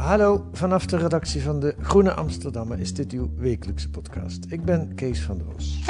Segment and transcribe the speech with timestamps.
[0.00, 4.44] Hallo, vanaf de redactie van de Groene Amsterdammer is dit uw wekelijkse podcast.
[4.48, 5.84] Ik ben Kees van der Bos.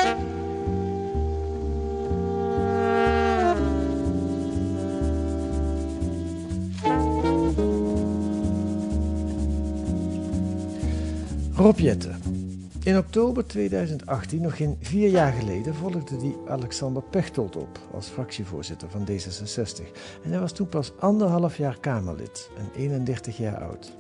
[11.55, 12.40] Rob Jetten.
[12.85, 18.91] In oktober 2018, nog geen vier jaar geleden, volgde die Alexander Pechtold op als fractievoorzitter
[18.91, 19.85] van D66.
[20.23, 23.97] En hij was toen pas anderhalf jaar Kamerlid en 31 jaar oud.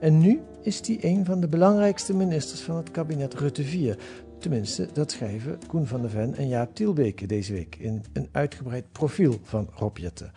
[0.00, 3.98] En nu is hij een van de belangrijkste ministers van het kabinet Rutte 4.
[4.38, 8.92] Tenminste, dat schrijven Koen van der Ven en Jaap Tielbeke deze week in een uitgebreid
[8.92, 10.32] profiel van Rob Jetten.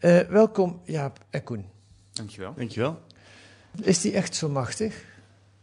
[0.00, 1.64] Uh, welkom Jaap en Koen.
[2.12, 2.54] Dankjewel.
[2.56, 2.98] Dankjewel.
[3.80, 5.12] Is die echt zo machtig?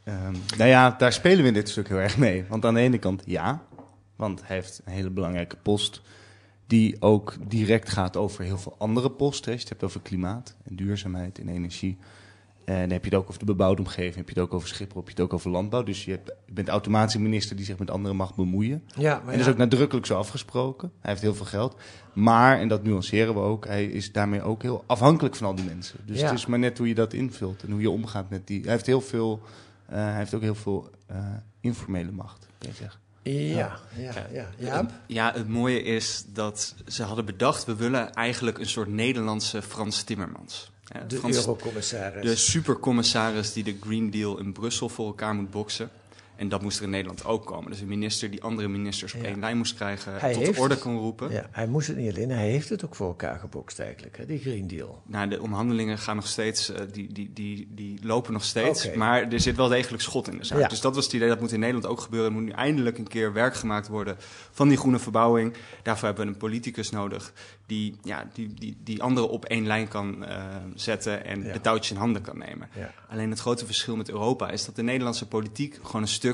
[0.06, 2.46] Um, nou ja, daar spelen we in dit stuk heel erg mee.
[2.50, 3.64] Want aan de ene kant ja,
[4.16, 6.02] want hij heeft een hele belangrijke post
[6.68, 9.52] die ook direct gaat over heel veel andere posten.
[9.52, 11.98] Je het hebt over klimaat en duurzaamheid en energie.
[12.66, 14.68] En dan heb je het ook over de bebouwde omgeving, heb je het ook over
[14.68, 15.84] Schiphol, heb je het ook over landbouw.
[15.84, 18.84] Dus je, hebt, je bent automatisch een minister die zich met anderen mag bemoeien.
[18.96, 20.92] Ja, maar en dat is ook nadrukkelijk zo afgesproken.
[21.00, 21.76] Hij heeft heel veel geld.
[22.14, 25.66] Maar, en dat nuanceren we ook, hij is daarmee ook heel afhankelijk van al die
[25.66, 26.00] mensen.
[26.06, 26.26] Dus Ja.
[26.26, 28.62] het is maar net hoe je dat invult en hoe je omgaat met die.
[28.62, 29.42] Hij heeft heel veel,
[30.00, 31.18] hij heeft ook heel veel eh,
[31.60, 33.00] informele macht, kan je zeggen.
[33.24, 34.48] Ja, ja, ja.
[34.58, 34.92] Jaap?
[35.08, 37.66] Ja, het mooie is dat ze hadden bedacht...
[37.66, 40.72] we willen eigenlijk een soort Nederlandse Frans Timmermans.
[40.86, 42.24] Ja, De Frans- eurocommissaris.
[42.26, 45.90] de supercommissaris die de Green Deal in Brussel voor elkaar moet boksen.
[46.42, 47.72] En dat moest er in Nederland ook komen.
[47.72, 49.28] Dus een minister die andere ministers op Ja.
[49.28, 50.14] één lijn moest krijgen...
[50.20, 51.32] Hij tot heeft orde kan roepen.
[51.32, 54.26] Ja, hij moest het niet alleen, hij heeft het ook voor elkaar gebokst eigenlijk, hè,
[54.26, 55.02] die Green Deal.
[55.06, 58.94] Nou, de onderhandelingen gaan nog steeds, eh, die, die, die, die lopen nog steeds.
[58.94, 60.60] Maar er zit wel degelijk schot in de zaak.
[60.60, 60.68] Ja.
[60.68, 62.30] Dus dat was het idee, dat moet in Nederland ook gebeuren.
[62.30, 64.16] Er moet nu eindelijk een keer werk gemaakt worden
[64.52, 65.54] van die groene verbouwing.
[65.84, 67.34] Daarvoor hebben we een politicus nodig
[67.66, 71.92] die, ja, die, die, die anderen op één lijn kan eh, zetten en de touwtjes
[71.92, 72.70] in handen kan nemen.
[73.10, 76.31] Alleen het grote verschil met Europa is dat de Nederlandse politiek gewoon een stuk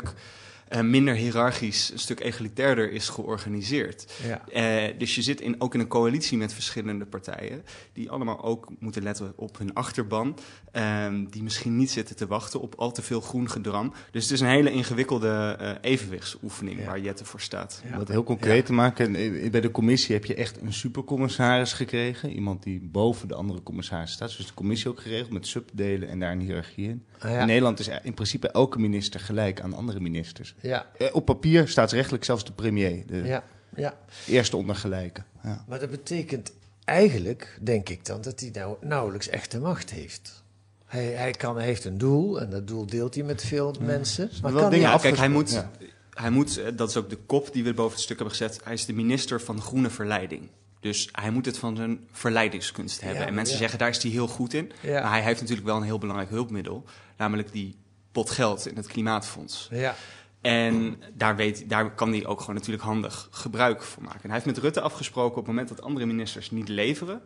[0.68, 4.14] eh, minder hiërarchisch, een stuk egalitairder is georganiseerd.
[4.28, 4.48] Ja.
[4.48, 7.64] Eh, dus je zit in, ook in een coalitie met verschillende partijen,
[7.94, 10.38] die allemaal ook moeten letten op hun achterban,
[10.72, 13.94] ehm, die misschien niet zitten te wachten op al te veel groen gedram.
[14.12, 16.86] Dus het is een hele ingewikkelde eh, evenwichtsoefening Ja.
[16.86, 17.82] waar Jette voor staat.
[17.84, 17.92] Ja.
[17.92, 19.12] Om dat heel concreet te maken,
[19.52, 22.32] bij de commissie heb je echt een supercommissaris gekregen.
[22.32, 24.38] Iemand die boven de andere commissaris staat.
[24.38, 27.04] Dus de commissie ook geregeld met subdelen en daar een hiërarchie in.
[27.20, 27.40] Ah, ja.
[27.40, 30.56] In Nederland is in principe elke minister gelijk aan andere ministers.
[30.62, 33.44] Ja, Eh, Op papier staatsrechtelijk zelfs de premier, de ja,
[33.76, 33.94] ja.
[34.28, 35.24] eerste onder gelijke.
[35.44, 35.64] Ja.
[35.68, 36.52] Maar dat betekent
[36.84, 40.44] eigenlijk, denk ik dan, dat hij nou nauwelijks echte macht heeft.
[40.86, 44.30] Hij, hij, kan, hij heeft een doel en dat doel deelt hij met veel mensen.
[44.42, 45.66] Maar wel kan dingen Ja, kijk, hij moet,
[46.14, 48.60] hij moet, eh, dat is ook de kop die we boven het stuk hebben gezet,
[48.64, 50.50] hij is de minister van groene verleiding.
[50.80, 53.22] Dus hij moet het van zijn verleidingskunst hebben.
[53.22, 53.60] Ja, en mensen ja.
[53.60, 54.72] zeggen, daar is hij heel goed in.
[54.82, 55.02] Ja.
[55.02, 56.84] Maar hij heeft natuurlijk wel een heel belangrijk hulpmiddel.
[57.18, 57.78] Namelijk die
[58.12, 59.68] pot geld in het klimaatfonds.
[59.72, 59.96] ja,
[60.42, 64.22] En daar, weet, daar kan hij ook gewoon natuurlijk handig gebruik van maken.
[64.22, 67.22] En hij heeft met Rutte afgesproken op het moment dat andere ministers niet leveren...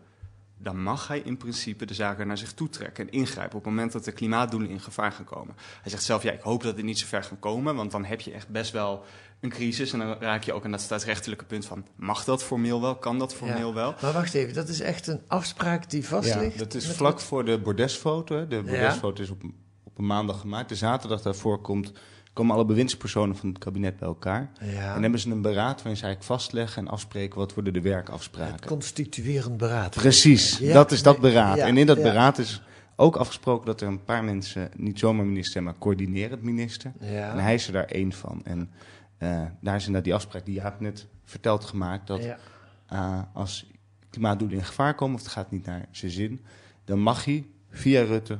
[0.57, 3.57] dan mag hij in principe de zaken naar zich toe trekken en ingrijpen...
[3.57, 5.55] op het moment dat de klimaatdoelen in gevaar gaan komen.
[5.81, 7.75] Hij zegt zelf, ja, ik hoop dat dit niet zo ver gaat komen...
[7.75, 9.05] want dan heb je echt best wel
[9.41, 9.93] een crisis...
[9.93, 11.85] en dan raak je ook aan dat staatsrechtelijke punt van...
[11.95, 13.73] mag dat formeel wel, kan dat formeel ja.
[13.73, 13.95] wel?
[14.01, 16.57] Maar wacht even, dat is echt een afspraak die vast Ja, ligt?
[16.59, 18.35] dat is met- vlak voor de bordesfoto.
[18.35, 18.47] hè.
[18.47, 19.41] De bordesfoto is op,
[19.83, 20.69] op een maandag gemaakt.
[20.69, 21.91] De zaterdag daarvoor komt,
[22.33, 24.51] komen alle bewindspersonen van het kabinet bij elkaar.
[24.61, 27.79] Ja, En hebben ze een beraad waarin ze eigenlijk vastleggen en afspreken wat worden de
[27.79, 28.67] het werkafspraken.
[28.67, 29.95] constituerend beraad.
[29.95, 31.57] Precies, Ja, dat is dat beraad.
[31.57, 32.03] ja, en in dat ja.
[32.03, 32.61] beraad is
[32.95, 36.91] ook afgesproken dat er een paar mensen niet zomaar minister zijn, maar coördinerend minister.
[36.99, 37.31] Ja.
[37.31, 38.41] En hij is er daar één van.
[38.43, 38.69] En
[39.21, 42.37] eh, daar is inderdaad die afspraak die Jaap net verteld gemaakt, dat ja.
[42.87, 43.71] eh, als
[44.09, 46.45] klimaatdoelen in gevaar komen of het gaat niet naar zijn zin,
[46.85, 48.39] dan mag hij via Rutte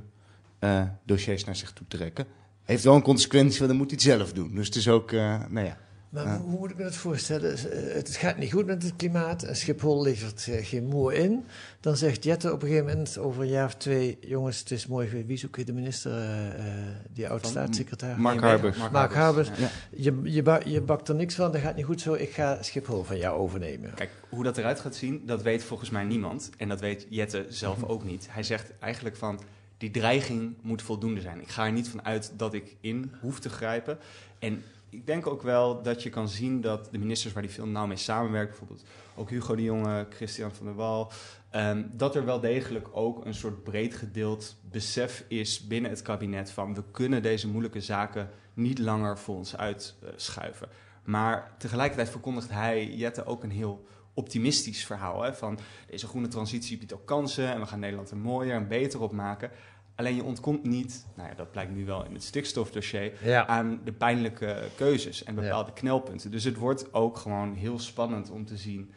[0.60, 2.26] eh, dossiers naar zich toe trekken.
[2.64, 4.56] Heeft wel een consequentie, want dan moet hij het zelf doen.
[4.56, 5.78] Dus het is ook, nou ja.
[6.12, 6.38] Maar Ja.
[6.40, 7.58] hoe moet ik me dat voorstellen?
[7.58, 9.44] Eh, Het gaat niet goed met het klimaat.
[9.44, 11.46] en Schiphol levert eh, geen moer in.
[11.80, 14.18] Dan zegt Jette op een gegeven moment over een jaar of twee...
[14.22, 15.28] jongens, het is mooi geweest.
[15.28, 16.12] Wie ook weer de minister?
[16.12, 16.74] eh, eh,
[17.14, 18.18] die oud-staatssecretaris?
[18.18, 18.78] Mark Nee, Harbers.
[18.92, 19.48] Mark Harbers.
[19.48, 19.54] Ja.
[19.58, 19.70] Ja.
[19.92, 22.14] Je, je, ba- je bakt er niks van, dat gaat niet goed zo.
[22.14, 23.94] Ik ga Schiphol van jou overnemen.
[23.94, 26.50] Kijk, hoe dat eruit gaat zien, dat weet volgens mij niemand.
[26.58, 28.28] En dat weet Jette zelf ook niet.
[28.30, 29.40] Hij zegt eigenlijk van,
[29.78, 31.42] die dreiging moet voldoende zijn.
[31.42, 33.98] Ik ga er niet van uit dat ik in hoef te grijpen.
[34.40, 37.66] En ik denk ook wel dat je kan zien dat de ministers waar die veel
[37.66, 38.50] nauw mee samenwerkt...
[38.50, 38.84] bijvoorbeeld
[39.16, 41.12] ook Hugo de Jonge, Christian van der Wal...
[41.50, 46.52] ehm, dat er wel degelijk ook een soort breed gedeeld besef is binnen het kabinet...
[46.52, 50.70] van we kunnen deze moeilijke zaken niet langer voor ons uitschuiven.
[51.04, 55.22] Maar tegelijkertijd verkondigt hij, Jette, ook een heel optimistisch verhaal.
[55.22, 55.34] Hè?
[55.34, 59.02] Van deze groene transitie biedt ook kansen en we gaan Nederland er mooier en beter
[59.02, 59.52] op maken.
[59.96, 63.48] Alleen je ontkomt niet, nou ja, dat blijkt nu wel in het stikstofdossier, Ja.
[63.48, 65.42] aan de pijnlijke keuzes en Ja.
[65.42, 66.32] bepaalde knelpunten.
[66.32, 68.92] Dus het wordt ook gewoon heel spannend om te zien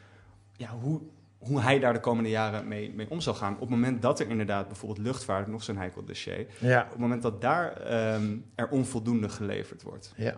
[0.57, 1.01] ja, hoe,
[1.39, 3.55] hoe hij daar de komende jaren mee, mee om zal gaan.
[3.55, 6.83] Op het moment dat er inderdaad bijvoorbeeld luchtvaart, nog zo'n heikel dossier, Ja.
[6.83, 10.13] op het moment dat daar ehm, er onvoldoende geleverd wordt.
[10.17, 10.35] Ja.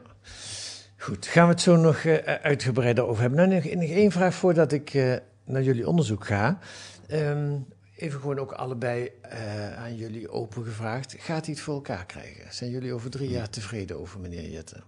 [0.99, 3.49] Goed, gaan we het zo nog eh, uitgebreider over hebben.
[3.49, 5.15] Nou, nog, nog één vraag voordat ik eh,
[5.45, 6.59] naar jullie onderzoek ga.
[7.07, 7.59] Ehm,
[7.97, 11.15] even gewoon ook allebei eh, aan jullie open gevraagd.
[11.19, 12.55] Gaat hij het voor elkaar krijgen?
[12.55, 14.83] Zijn jullie over drie jaar tevreden over meneer Jette?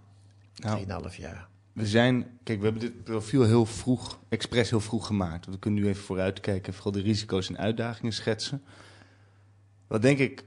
[0.54, 1.48] Nou, Drieënhalf jaar.
[1.72, 5.46] we zijn, kijk, we hebben dit profiel heel vroeg, expres heel vroeg gemaakt.
[5.46, 8.62] We kunnen nu even vooruitkijken, vooral de risico's en uitdagingen schetsen.
[9.86, 10.44] Wat denk ik,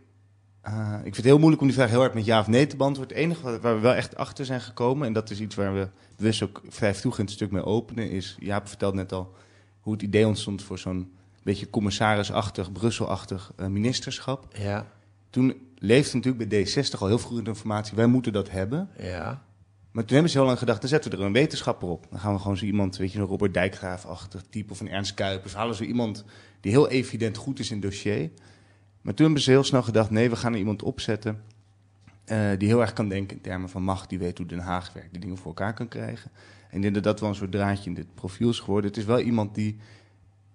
[0.61, 2.67] eh, ik vind het heel moeilijk om die vraag heel hard met ja of nee
[2.67, 3.15] te beantwoorden.
[3.17, 5.87] Het enige waar- we wel echt achter zijn gekomen, en dat is iets waar we
[6.17, 9.33] bewust ook vrij vroeg in het stuk mee openen, is, Jaap vertelde net al
[9.79, 11.11] hoe het idee ontstond voor zo'n
[11.43, 14.47] beetje commissarisachtig, Brusselachtig eh, ministerschap.
[14.57, 14.88] Ja,
[15.29, 18.89] Toen leefde natuurlijk bij D60 al heel vroeg de informatie, wij moeten dat hebben.
[18.97, 19.43] ja,
[19.91, 22.07] Maar toen hebben ze heel lang gedacht, dan zetten we er een wetenschapper op.
[22.09, 25.13] Dan gaan we gewoon zo iemand, weet je, een Robert Dijkgraaf-achtig type of een Ernst
[25.13, 25.53] Kuipers.
[25.53, 26.23] Halen zo iemand
[26.59, 28.29] die heel evident goed is in het dossier.
[29.01, 31.41] Maar toen hebben ze heel snel gedacht, nee, we gaan er iemand opzetten
[32.25, 34.09] eh, die heel erg kan denken in termen van macht.
[34.09, 36.31] Die weet hoe Den Haag werkt, die dingen voor elkaar kan krijgen.
[36.69, 38.89] En ik denk dat dat wel een soort draadje in dit profiel is geworden.
[38.89, 39.77] Het is wel iemand die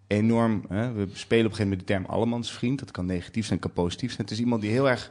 [0.06, 2.78] enorm, hè, we spelen op een gegeven moment de term allemansvriend.
[2.78, 4.22] Dat kan negatief zijn, kan positief zijn.
[4.22, 5.10] Het is iemand die heel erg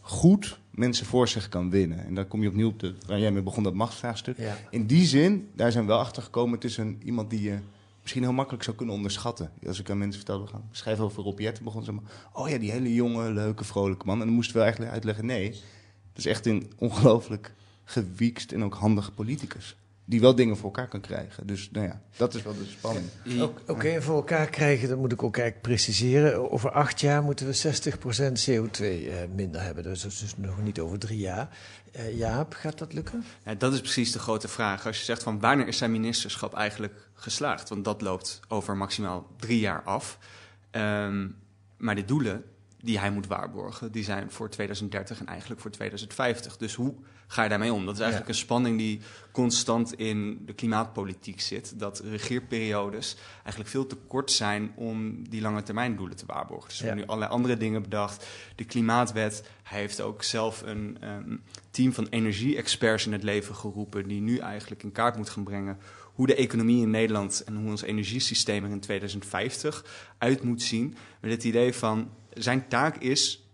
[0.00, 2.04] goed mensen voor zich kan winnen.
[2.04, 4.36] En dan kom je opnieuw op de, waar jij mee begon, dat machtsvraagstuk.
[4.38, 4.56] ja.
[4.70, 7.58] In die zin, daar zijn we wel achter gekomen, het is een, iemand die je
[8.00, 9.52] misschien heel makkelijk zou kunnen onderschatten.
[9.66, 12.48] Als ik aan mensen vertelde, we gaan schrijven over Rob Jetten, begon ze maar, oh
[12.48, 14.20] ja, die hele jonge, leuke, vrolijke man.
[14.20, 15.60] En dan moesten we eigenlijk uitleggen, nee, dat
[16.14, 17.54] is echt een ongelooflijk
[17.84, 19.76] gewiekst en ook handige politicus.
[20.10, 21.46] Die wel dingen voor elkaar kan krijgen.
[21.46, 23.06] Dus nou ja, dat is wel de spanning.
[23.66, 26.50] Oké, voor elkaar krijgen, dat moet ik ook eigenlijk preciseren.
[26.50, 29.82] Over acht jaar moeten we 60% CO2 eh, minder hebben.
[29.82, 31.48] Dus dat is dus nog niet over drie jaar.
[31.92, 33.24] Eh, Jaap, gaat dat lukken?
[33.44, 34.86] Ja, dat is precies de grote vraag.
[34.86, 37.68] Als je zegt van wanneer is zijn ministerschap eigenlijk geslaagd?
[37.68, 40.18] Want dat loopt over maximaal drie jaar af.
[40.70, 41.28] Ehm,
[41.76, 42.44] maar de doelen
[42.82, 46.56] die hij moet waarborgen, die zijn voor 2030 en eigenlijk voor 2050.
[46.56, 46.94] Dus hoe
[47.26, 47.84] ga je daarmee om?
[47.84, 49.00] Dat is eigenlijk een spanning die
[49.32, 51.78] constant in de klimaatpolitiek zit.
[51.78, 56.68] Dat regeerperiodes eigenlijk veel te kort zijn om die lange termijn doelen te waarborgen.
[56.68, 56.88] Dus we Ja.
[56.88, 58.26] hebben nu allerlei andere dingen bedacht.
[58.56, 61.36] De klimaatwet, hij heeft ook zelf een ehm,
[61.70, 64.08] team van energie-experts in het leven geroepen...
[64.08, 65.78] die nu eigenlijk in kaart moet gaan brengen
[66.14, 67.42] hoe de economie in Nederland...
[67.46, 69.84] en hoe ons energiesysteem er in 2050
[70.18, 70.96] uit moet zien.
[71.20, 73.48] Met het idee van, zijn taak is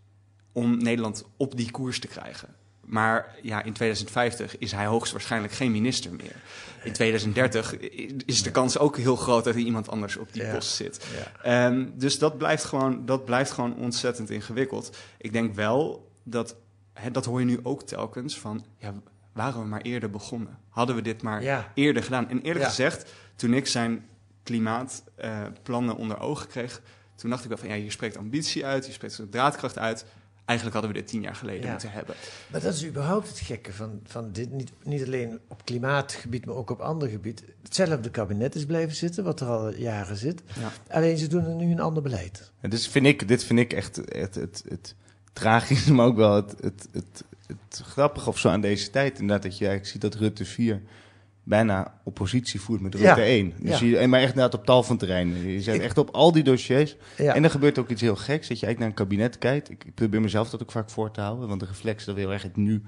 [0.52, 2.54] om Nederland op die koers te krijgen.
[2.80, 6.37] Maar ja, in 2050 is hij hoogstwaarschijnlijk geen minister meer.
[6.85, 7.76] In 2030
[8.26, 10.52] is de kans ook heel groot dat er iemand anders op die Ja.
[10.52, 11.06] post zit.
[11.42, 11.42] Ja.
[11.68, 14.97] Ehm, dus dat blijft, gewoon, dat blijft gewoon ontzettend ingewikkeld.
[15.18, 16.56] Ik denk wel dat,
[16.92, 18.95] hè, dat hoor je nu ook telkens, van ja,
[19.33, 20.59] waren we maar eerder begonnen?
[20.68, 21.73] Hadden we dit maar Ja.
[21.75, 22.28] eerder gedaan?
[22.28, 24.06] En eerlijk gezegd, toen ik zijn
[24.42, 26.83] klimaatplannen onder ogen kreeg,
[27.16, 30.04] toen dacht ik wel van ja, je spreekt ambitie uit, je spreekt draadkracht uit.
[30.44, 31.70] Eigenlijk hadden we dit tien jaar geleden Ja.
[31.70, 32.14] moeten hebben.
[32.50, 34.50] Maar dat is überhaupt het gekke van, van dit.
[34.50, 37.42] Niet, niet alleen op klimaatgebied, maar ook op ander gebied.
[37.62, 40.42] Hetzelfde kabinet is blijven zitten, wat er al jaren zit.
[40.61, 40.73] Ja.
[40.94, 42.52] Alleen ze doen er nu een ander beleid.
[42.61, 44.94] En dus vind ik, dit vind ik echt het, het, het,
[45.32, 49.18] tragische, maar ook wel het, het, het, het grappige of zo aan deze tijd.
[49.18, 50.82] Inderdaad, dat je eigenlijk ziet dat Rutte 4
[51.46, 53.52] bijna oppositie voert met Rutte Ja, 1.
[53.60, 53.86] Dus ja.
[53.86, 55.46] je, en maar echt inderdaad op tal van terreinen.
[55.46, 56.96] Je Ik- echt op al die dossiers.
[57.16, 57.34] Ja.
[57.34, 59.70] En er gebeurt ook iets heel geks, dat je eigenlijk naar een kabinet kijkt.
[59.70, 62.42] Ik, ik probeer mezelf dat ook vaak voor te houden, want de reflex dat erg
[62.42, 62.82] het nu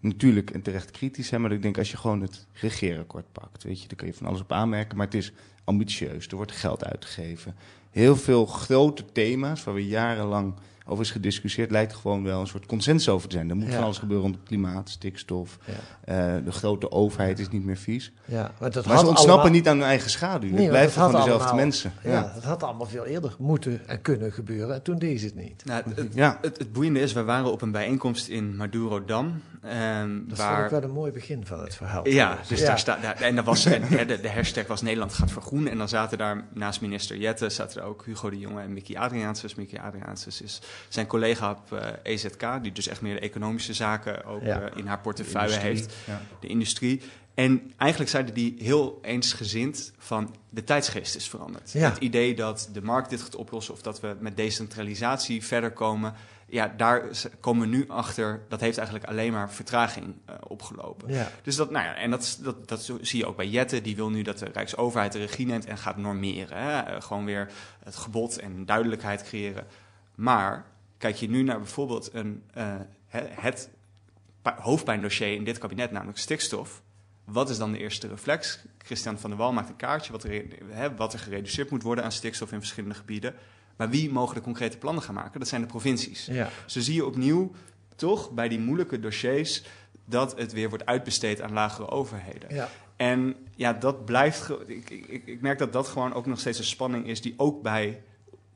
[0.00, 1.40] natuurlijk en terecht kritisch zijn.
[1.40, 4.26] Maar ik denk als je gewoon het regeerakkoord pakt, weet je, dan kun je van
[4.26, 4.96] alles op aanmerken.
[4.96, 5.32] Maar het is
[5.64, 7.54] ambitieus, er wordt geld uitgegeven.
[7.90, 10.54] heel veel grote thema's waar we jarenlang
[10.88, 13.50] over is gediscussieerd, lijkt gewoon wel een soort consensus over te zijn.
[13.50, 13.72] Er moet Ja.
[13.74, 15.58] van alles gebeuren rond klimaat, stikstof.
[15.64, 15.72] Ja.
[16.36, 18.12] eh, de grote overheid is niet meer vies.
[18.24, 20.50] Ja, maar dat maar had ze ontsnappen allemaal- niet aan hun eigen schaduw.
[20.50, 21.92] Nee, het had gewoon dezelfde allemaal- mensen.
[22.02, 22.30] Ja, Ja.
[22.34, 24.74] dat had allemaal veel eerder moeten en kunnen gebeuren.
[24.74, 25.64] En toen deed ze het niet.
[25.64, 26.38] Nou, het, Ja.
[26.40, 29.42] het, het boeiende is, we waren op een bijeenkomst in Madurodam.
[29.62, 32.08] ehm Dat vond waar ik wel een mooi begin van het verhaal.
[32.08, 32.66] Ja, dus Ja.
[32.66, 33.02] daar staat.
[33.02, 35.72] daar- En dat was, en, de, de hashtag was Nederland gaat vergroenen.
[35.72, 38.96] En dan zaten daar naast minister Jette zaten er ook Hugo de Jonge en Mickey
[38.98, 39.54] Adriaanses.
[39.54, 44.24] Mickey Adriaanses is zijn collega op eh, EZK, die dus echt meer de economische zaken
[44.24, 44.60] ook Ja.
[44.60, 45.94] eh, in haar portefeuille heeft.
[46.06, 46.20] ja.
[46.40, 47.02] De industrie.
[47.34, 51.72] En eigenlijk zeiden die heel eensgezind van de tijdsgeest is veranderd.
[51.72, 51.88] Ja.
[51.88, 56.14] Het idee dat de markt dit gaat oplossen of dat we met decentralisatie verder komen.
[56.50, 57.02] Ja, daar
[57.40, 58.40] komen we nu achter.
[58.48, 61.12] Dat heeft eigenlijk alleen maar vertraging eh, opgelopen.
[61.12, 61.30] Ja.
[61.42, 63.80] Dus dat, nou ja, en dat, dat, dat zie je ook bij Jette.
[63.80, 66.58] Die wil nu dat de Rijksoverheid de regie neemt en gaat normeren.
[66.62, 67.00] Hè?
[67.00, 67.50] Gewoon weer
[67.84, 69.66] het gebod en duidelijkheid creëren.
[70.18, 70.64] Maar
[70.96, 72.74] kijk je nu naar bijvoorbeeld een, eh,
[73.06, 73.70] he- het
[74.56, 76.82] hoofdpijndossier in dit kabinet, namelijk stikstof.
[77.24, 78.64] Wat is dan de eerste reflex?
[78.78, 80.44] Christian van der Wal maakt een kaartje wat er,
[80.96, 83.34] wat er gereduceerd moet worden aan stikstof in verschillende gebieden.
[83.76, 85.40] Maar wie mogen de concrete plannen gaan maken?
[85.40, 86.26] Dat zijn de provincies.
[86.26, 86.48] Ja.
[86.66, 87.52] Zo zie je opnieuw
[87.96, 89.62] toch bij die moeilijke dossiers
[90.04, 92.54] dat het weer wordt uitbesteed aan lagere overheden.
[92.54, 92.68] Ja.
[92.96, 94.50] En ja, dat blijft.
[94.66, 97.62] Ik, ik, ik merk dat dat gewoon ook nog steeds een spanning is die ook
[97.62, 98.02] bij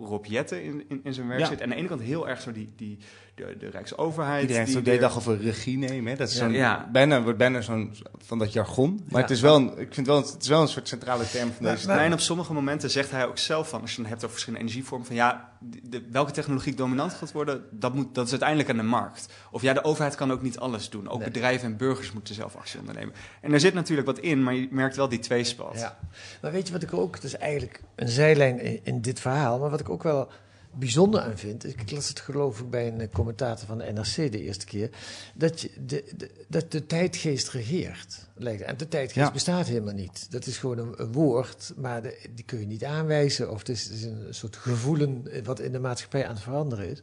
[0.04, 1.46] Rob Jetten in, in, in zijn werk Ja.
[1.46, 1.58] zit.
[1.58, 2.98] En aan de ene kant heel erg zo die, die,
[3.34, 4.40] de, de Rijksoverheid.
[4.40, 6.12] Iedereen heeft die de hele dag over regie nemen.
[6.12, 6.16] Hè?
[6.18, 6.40] Dat is Ja.
[6.40, 6.88] zo'n, Ja.
[6.92, 8.94] bijna, wordt bijna zo'n van dat jargon.
[9.04, 9.20] Maar Ja.
[9.20, 11.64] het is wel een, ik vind wel, het is wel een soort centrale term van
[11.66, 12.06] deze maar- tijd.
[12.08, 14.64] en op sommige momenten zegt hij ook zelf van, als je het hebt over verschillende
[14.66, 18.70] energievormen, van ja, de, de- welke technologie dominant gaat worden, dat, moet, dat is uiteindelijk
[18.70, 19.28] aan de markt.
[19.50, 21.08] Of ja, de overheid kan ook niet alles doen.
[21.08, 21.30] Ook Nee.
[21.30, 23.14] bedrijven en burgers moeten zelf actie ondernemen.
[23.40, 25.78] En er zit natuurlijk wat in, maar je merkt wel die tweespalt.
[25.78, 25.98] Ja.
[26.42, 29.58] Maar weet je wat ik ook, het is eigenlijk een zijlijn in, in dit verhaal,
[29.58, 30.28] maar wat ik ook wel
[30.74, 34.32] bijzonder aan vind, ik, las het geloof ik bij een eh, commentator van de NRC
[34.32, 34.90] de eerste keer,
[35.34, 38.28] dat, je de, de, dat de tijdgeest regeert.
[38.34, 38.62] lijkt.
[38.62, 39.32] En de tijdgeest Ja.
[39.32, 40.26] bestaat helemaal niet.
[40.30, 43.68] Dat is gewoon een, een woord, maar de- die kun je niet aanwijzen of het
[43.68, 47.00] is, het is een soort gevoelen eh, wat in de maatschappij aan het veranderen is.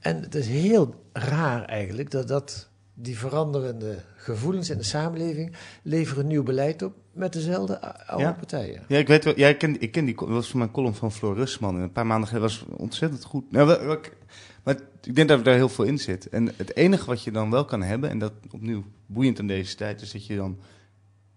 [0.00, 6.26] En het is heel raar eigenlijk dat, dat die veranderende gevoelens in de samenleving leveren
[6.26, 8.32] nieuw beleid op met dezelfde ou- oude Ja.
[8.32, 8.82] partijen.
[8.88, 9.38] Ja, ik weet wel.
[9.38, 10.14] Ja, ik ken, ik ken die.
[10.16, 11.76] Dat was van mijn column van Floor Rustman.
[11.76, 13.50] En een paar maanden geleden was ontzettend goed.
[13.50, 14.16] Nou, wel- wel- ik-
[14.62, 16.28] maar ik denk dat er heel veel in zit.
[16.28, 19.74] En het enige wat je dan wel kan hebben, en dat opnieuw boeiend aan deze
[19.76, 20.58] tijd, is dat je dan.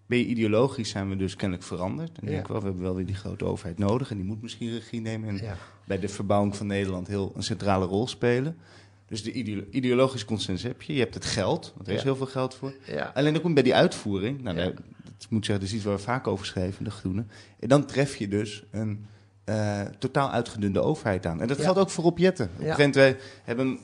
[0.06, 2.10] Ben je ideologisch zijn we dus kennelijk veranderd.
[2.18, 2.28] En Ja.
[2.30, 4.12] denk ik wel, we hebben wel weer die grote overheid nodig.
[4.12, 5.30] En die moet misschien regie nemen.
[5.30, 5.56] En Ja.
[5.86, 8.58] bij de verbouwing van Nederland heel een centrale rol spelen.
[9.08, 10.94] Dus de ideo- ideologische consensus heb je.
[10.94, 12.06] Je hebt het geld, want er is Ja.
[12.06, 12.74] heel veel geld voor.
[12.86, 13.12] Ja.
[13.16, 14.42] Alleen dan kom je bij die uitvoering.
[14.42, 14.64] Nou, Ja.
[14.66, 14.74] dat
[15.30, 17.30] moet ik zeggen, dat is iets waar we vaak over schrijven, de Groenen.
[17.60, 19.06] En dan tref je dus een
[19.44, 21.42] eh, totaal uitgedunde overheid aan.
[21.42, 22.46] En dat geldt ook voor Rob Jetten.
[22.54, 22.74] Op een Ja.
[22.74, 23.80] gegeven moment, wij hebben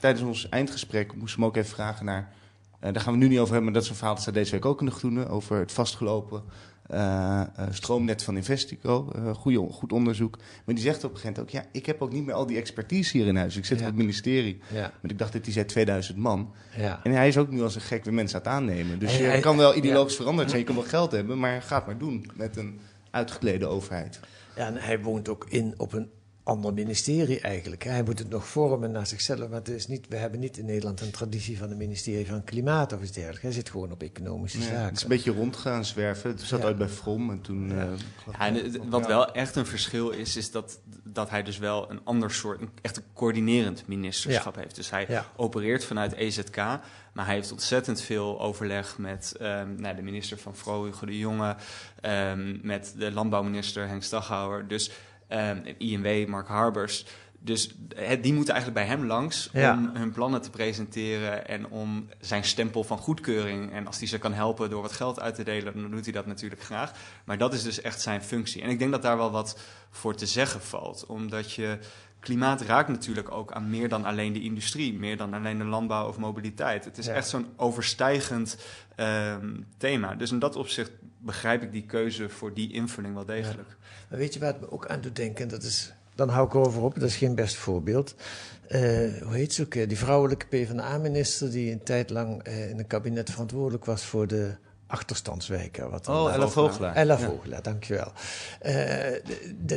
[0.00, 2.32] tijdens ons eindgesprek, moesten we ook even vragen naar...
[2.80, 4.34] eh, daar gaan we nu niet over hebben, maar dat is een verhaal dat staat
[4.34, 5.28] deze week ook in de Groenen...
[5.28, 6.42] over het vastgelopen
[6.88, 9.10] eh, eh, stroomnet van Investico.
[9.14, 10.36] Eh goeie, goed onderzoek.
[10.64, 11.62] Maar die zegt op een gegeven moment ook...
[11.62, 13.56] ja, ik heb ook niet meer al die expertise hier in huis.
[13.56, 13.84] Ik zit Ja.
[13.84, 14.60] op het ministerie.
[14.72, 14.80] Ja.
[14.80, 16.52] Maar ik dacht dat hij zei 2000 man.
[16.76, 17.00] Ja.
[17.02, 18.98] En hij is ook nu als een gek weer mensen aan het aannemen.
[18.98, 21.62] Dus Hij- je hij- kan wel ideologisch veranderd zijn, je kan wel geld hebben, maar
[21.62, 22.80] ga het maar doen met een
[23.10, 24.20] uitgeklede overheid.
[24.56, 26.10] Ja, en hij woont ook in op een
[26.48, 27.84] ander ministerie eigenlijk.
[27.84, 29.38] Hij moet het nog vormen naar zichzelf.
[29.48, 32.44] Maar het is niet, we hebben niet in Nederland een traditie van een ministerie van
[32.44, 33.42] Klimaat of iets dergelijks.
[33.42, 34.84] Hij zit gewoon op economische Ja, zaken.
[34.84, 36.30] het is een beetje rond gaan zwerven.
[36.30, 36.66] Het zat Ja.
[36.66, 37.68] uit bij From en toen...
[37.68, 37.74] Ja.
[37.82, 37.88] eh,
[38.32, 41.90] Ja, en het- wat wel echt een verschil is, is dat, dat hij dus wel
[41.90, 44.74] een ander soort, een, echt een coördinerend ministerschap heeft.
[44.76, 45.26] Dus hij Ja.
[45.36, 50.56] opereert vanuit EZK, maar hij heeft ontzettend veel overleg met ehm, nou, de minister van
[50.56, 51.56] Vrouw, Hugo de Jonge,
[52.00, 54.90] ehm, met de landbouwminister Henk Staghouwer, dus
[55.28, 57.06] ehm, INW, Mark Harbers.
[57.40, 59.72] Dus het, die moeten eigenlijk bij hem langs Ja.
[59.72, 63.72] om hun plannen te presenteren en om zijn stempel van goedkeuring.
[63.72, 66.12] En als hij ze kan helpen door wat geld uit te delen, dan doet hij
[66.12, 66.92] dat natuurlijk graag.
[67.24, 68.62] Maar dat is dus echt zijn functie.
[68.62, 69.58] En ik denk dat daar wel wat
[69.90, 71.06] voor te zeggen valt.
[71.06, 71.78] Omdat je
[72.20, 76.08] klimaat raakt natuurlijk ook aan meer dan alleen de industrie, meer dan alleen de landbouw
[76.08, 76.84] of mobiliteit.
[76.84, 77.12] Het is Ja.
[77.12, 78.58] echt zo'n overstijgend
[78.96, 80.14] ehm, thema.
[80.14, 83.76] Dus in dat opzicht begrijp ik die keuze voor die invulling wel degelijk.
[84.10, 85.48] Maar weet je waar het me ook aan doet denken?
[85.48, 88.14] Dat is, dan hou ik erover op, dat is geen best voorbeeld.
[88.68, 88.80] Eh,
[89.22, 89.72] hoe heet ze ook?
[89.72, 94.54] Die vrouwelijke PvdA-minister die een tijd lang eh, in het kabinet verantwoordelijk was voor de
[94.86, 95.90] achterstandswijken.
[95.90, 96.94] Wat Oh, Ella Vogelaar.
[96.94, 97.26] Ella Ja.
[97.26, 98.12] Vogelaar, dankjewel.
[98.60, 99.22] Eh,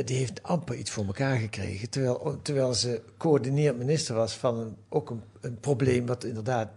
[0.04, 1.90] die heeft amper iets voor elkaar gekregen.
[1.90, 6.70] Terwijl, terwijl ze coördineerd minister was van een, ook een, een probleem wat inderdaad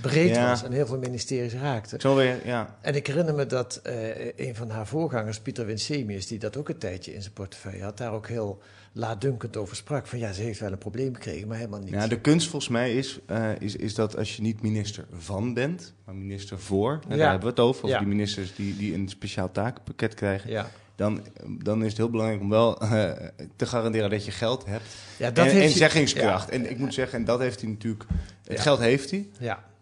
[0.00, 0.48] breed Ja.
[0.48, 1.96] was en heel veel ministeries raakte.
[2.44, 2.76] Ja.
[2.80, 6.68] En ik herinner me dat eh, een van haar voorgangers, Pieter Winsemius, die dat ook
[6.68, 8.60] een tijdje in zijn portefeuille had, daar ook heel
[8.92, 10.06] laatdunkend over sprak.
[10.06, 11.90] Van ja, ze heeft wel een probleem gekregen, maar helemaal niet.
[11.90, 12.06] ja.
[12.06, 15.94] De kunst volgens mij is, eh, is, is dat als je niet minister van bent,
[16.04, 17.16] maar minister voor, Ja.
[17.16, 17.98] daar hebben we het over, Ja.
[17.98, 20.70] die ministers die, die een speciaal takenpakket krijgen, ja.
[20.96, 21.20] dan,
[21.62, 23.10] dan is het heel belangrijk om wel eh,
[23.56, 24.84] te garanderen dat je geld hebt
[25.16, 26.46] Ja, dat en, heeft en zeggingskracht.
[26.48, 26.52] Ja.
[26.54, 28.04] En ik moet zeggen, en dat heeft hij natuurlijk,
[28.44, 28.62] het Ja.
[28.62, 29.28] geld heeft hij.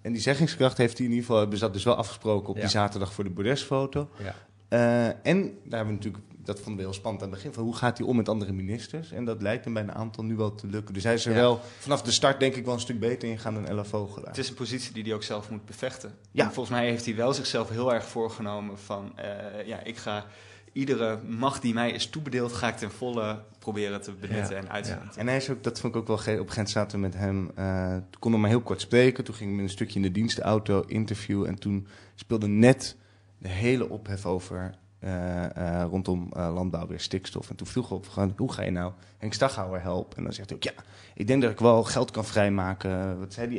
[0.03, 2.55] En die zeggingskracht heeft hij in ieder geval, hebben ze dat dus wel afgesproken op
[2.55, 2.61] Ja.
[2.61, 4.09] die zaterdag voor de bordesfoto.
[4.19, 4.35] ja.
[4.69, 7.65] Eh, en daar hebben we natuurlijk, dat vonden we heel spannend aan het begin, van
[7.65, 9.13] hoe gaat hij om met andere ministers?
[9.13, 10.95] En dat lijkt hem bij een aantal nu wel te lukken.
[10.95, 11.39] Dus hij is er Ja.
[11.39, 14.29] wel vanaf de start denk ik wel een stuk beter in gaan dan Vogelaar.
[14.29, 16.15] Het is een positie die hij ook zelf moet bevechten.
[16.31, 16.45] Ja.
[16.45, 19.13] En volgens mij heeft hij wel zichzelf heel erg voorgenomen van...
[19.19, 20.25] eh, ja, ik ga
[20.73, 22.53] iedere macht die mij is toebedeeld...
[22.53, 24.63] ga ik ten volle proberen te benutten Ja.
[24.63, 25.03] en uit te Ja.
[25.17, 27.05] En hij is ook, dat vond ik ook wel op een gegeven moment zaten we
[27.07, 27.51] met hem.
[27.55, 29.25] eh toen konden we maar heel kort spreken.
[29.25, 31.45] Toen ging ik met een stukje in de dienstauto interview.
[31.45, 32.97] En toen speelde net
[33.39, 37.51] de hele ophef over eh, eh, rondom eh, landbouw weer stikstof.
[37.51, 40.17] En toen vroeg we op gewoon, hoe ga je nou Henk Staghouwer helpen?
[40.17, 40.73] En dan zegt hij ook, ja,
[41.15, 43.19] ik denk dat ik wel geld kan vrijmaken.
[43.19, 43.59] Wat zei die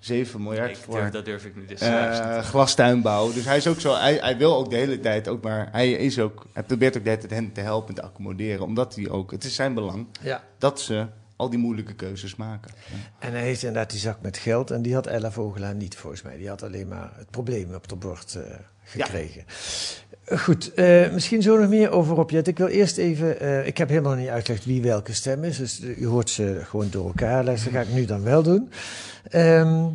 [0.00, 3.32] 1,7 miljard Ik voor durf, dat durf ik nu dus eh, glastuinbouw.
[3.32, 5.90] Dus hij is ook zo, hij, hij wil ook de hele tijd ook, maar hij
[5.90, 8.94] is ook, hij probeert ook de hele tijd hen te helpen en te accommoderen, omdat
[8.94, 10.44] hij ook, het is zijn belang ja.
[10.58, 12.70] dat ze al die moeilijke keuzes maken.
[13.18, 16.22] En hij heeft inderdaad die zak met geld en die had Ella Vogelaar niet volgens
[16.22, 16.36] mij.
[16.36, 18.42] Die had alleen maar het probleem op de bord eh,
[18.82, 19.44] gekregen.
[20.34, 22.48] Goed, eh, misschien zo nog meer over Rob Jet.
[22.48, 25.80] Ik wil eerst even, eh, ik heb helemaal niet uitgelegd wie welke stem is, dus
[25.80, 27.44] eh, u hoort ze gewoon door elkaar.
[27.44, 28.70] Dat ga ik nu dan wel doen.
[29.30, 29.88] Ehm,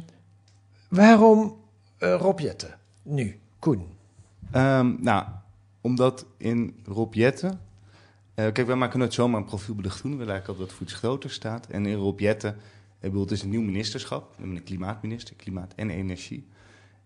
[0.88, 1.60] waarom
[1.98, 2.68] eh Rob Jette?
[3.04, 3.86] Nu, Koen.
[4.52, 5.26] Ehm, nou,
[5.82, 7.60] omdat in Rob Jetten,
[8.34, 10.18] eh, kijk, wij maken nooit zomaar een profielbericht doen.
[10.18, 11.68] We lijken op dat iets groter staat.
[11.68, 12.52] En in Rob Jetten,
[13.00, 14.30] ik bedoel, het is een nieuw ministerschap.
[14.30, 16.48] We hebben een klimaatminister, klimaat en energie.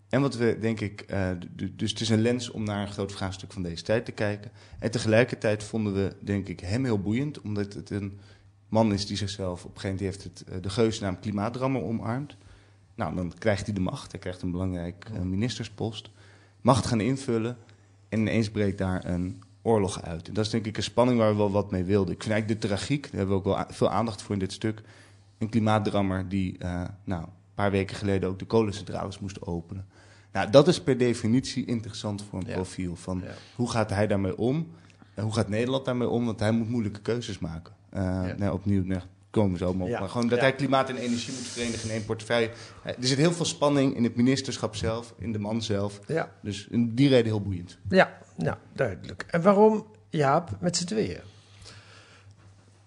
[0.08, 1.30] En wat we, denk ik, eh,
[1.72, 4.50] dus het is een lens om naar een groot vraagstuk van deze tijd te kijken.
[4.78, 8.18] En tegelijkertijd vonden we, denk ik, hem heel boeiend, omdat het een
[8.68, 12.36] man is die zichzelf op een gegeven moment heeft het, eh, de geusnaam klimaatrammer omarmd.
[12.94, 16.10] Nou, dan krijgt hij de macht, hij krijgt een belangrijk eh, ministerspost.
[16.60, 17.56] Macht gaan invullen
[18.08, 20.28] en ineens breekt daar een oorlog uit.
[20.28, 22.14] En dat is denk ik een spanning waar we wel wat mee wilden.
[22.14, 24.52] Ik vind eigenlijk de tragiek, daar hebben we ook wel veel aandacht voor in dit
[24.52, 24.82] stuk.
[25.38, 26.58] Een klimaatdrammer die
[27.04, 29.86] nou, een paar weken geleden ook de kolencentrales moest openen.
[30.36, 32.54] Nou, dat is per definitie interessant voor een Ja.
[32.54, 32.96] profiel.
[32.96, 33.30] Van Ja.
[33.54, 34.70] hoe gaat hij daarmee om?
[35.14, 36.24] En hoe gaat Nederland daarmee om?
[36.24, 37.74] Want hij moet moeilijke keuzes maken.
[37.90, 38.34] Eh Ja.
[38.38, 39.88] nou, opnieuw, nou, komen we zo op.
[39.88, 40.00] Ja.
[40.00, 40.44] Maar gewoon dat Ja.
[40.44, 42.50] hij klimaat en energie moet verenigen in één portefeuille.
[42.82, 46.00] Eh, Er zit heel veel spanning in het ministerschap zelf, in de man zelf.
[46.06, 47.78] Ja, Dus in die reden heel boeiend.
[47.88, 49.26] ja nou, duidelijk.
[49.30, 51.20] En waarom Jaap met z'n tweeën?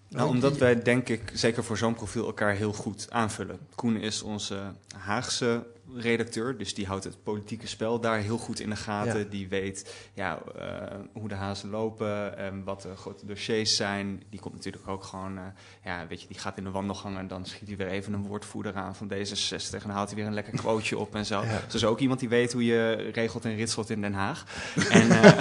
[0.10, 3.60] Nou, omdat wij denk ik zeker voor zo'n profiel elkaar heel goed aanvullen.
[3.76, 4.60] Koen is onze
[4.98, 9.20] Haagse redacteur, dus die houdt het politieke spel daar heel goed in de gaten.
[9.20, 9.26] Ja.
[9.30, 10.66] Die weet ja, eh,
[11.14, 14.24] hoe de hazen lopen, en wat de grote dossiers zijn.
[14.30, 15.44] Die komt natuurlijk ook gewoon, eh,
[15.84, 18.24] ja, weet je, die gaat in de wandelgang en dan schiet hij weer even een
[18.28, 21.42] woordvoerder aan van D66 en dan haalt hij weer een lekker quoteje op en zo.
[21.44, 21.62] Ja.
[21.68, 24.44] Dus ook iemand die weet hoe je regelt en ritselt in Den Haag.
[24.90, 25.34] En, eh,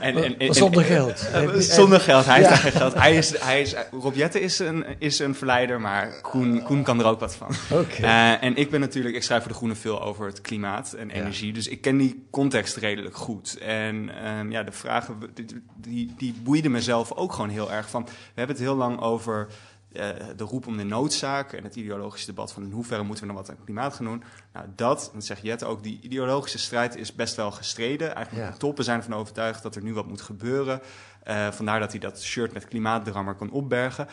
[0.00, 1.28] en, en- en- Zonder geld.
[1.58, 2.48] Zonder geld, hij Ja.
[2.48, 2.94] heeft geen geld.
[2.94, 7.06] Hij is, hij is, Rob is een, is een verleider, maar Koen, Koen kan er
[7.06, 7.54] ook wat van.
[8.00, 11.08] Eh, en ik ben natuurlijk, ik schrijf voor De Groene veel over het klimaat en
[11.08, 11.14] Ja.
[11.14, 11.52] energie.
[11.52, 13.58] Dus ik ken die context redelijk goed.
[13.58, 18.04] En ehm, ja, de vragen, die, die, die boeiden mezelf ook gewoon heel erg van.
[18.04, 19.46] We hebben het heel lang over
[19.92, 23.32] eh, de roep om de noodzaak en het ideologische debat van in hoeverre moeten we
[23.32, 24.22] nou wat aan klimaat gaan doen.
[24.52, 28.14] Nou, dat, dat zegt Jette ook, die ideologische strijd is best wel gestreden.
[28.14, 28.52] Eigenlijk Ja.
[28.52, 30.80] de toppen zijn ervan overtuigd dat er nu wat moet gebeuren.
[31.22, 34.06] Eh, vandaar dat hij dat shirt met klimaatdrammer kan opbergen.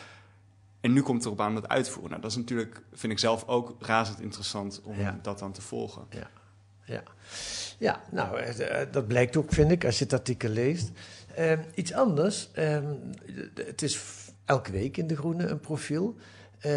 [0.80, 2.10] En nu komt het erop aan dat uitvoeren.
[2.10, 5.18] Nou, dat is natuurlijk, vind ik zelf ook razend interessant om Ja.
[5.22, 6.06] dat dan te volgen.
[6.10, 7.02] Ja,
[7.78, 10.90] ja nou, eh, eh, dat blijkt ook, vind ik, als je het artikel leest.
[11.34, 12.94] Ehm, iets anders, ehm,
[13.54, 14.00] het is
[14.44, 16.16] elke week in De Groene een profiel.
[16.60, 16.70] eh,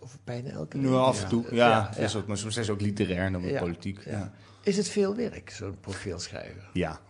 [0.00, 0.86] of bijna elke week.
[0.86, 1.68] Nu af en toe, ja.
[1.68, 2.18] Ja, dat is ja.
[2.18, 4.04] ook, maar soms ze ook literair dan weer Ja, politiek.
[4.04, 4.10] ja.
[4.10, 4.32] Ja.
[4.62, 6.62] Is het veel werk, zo'n profiel schrijven?
[6.72, 7.00] ja.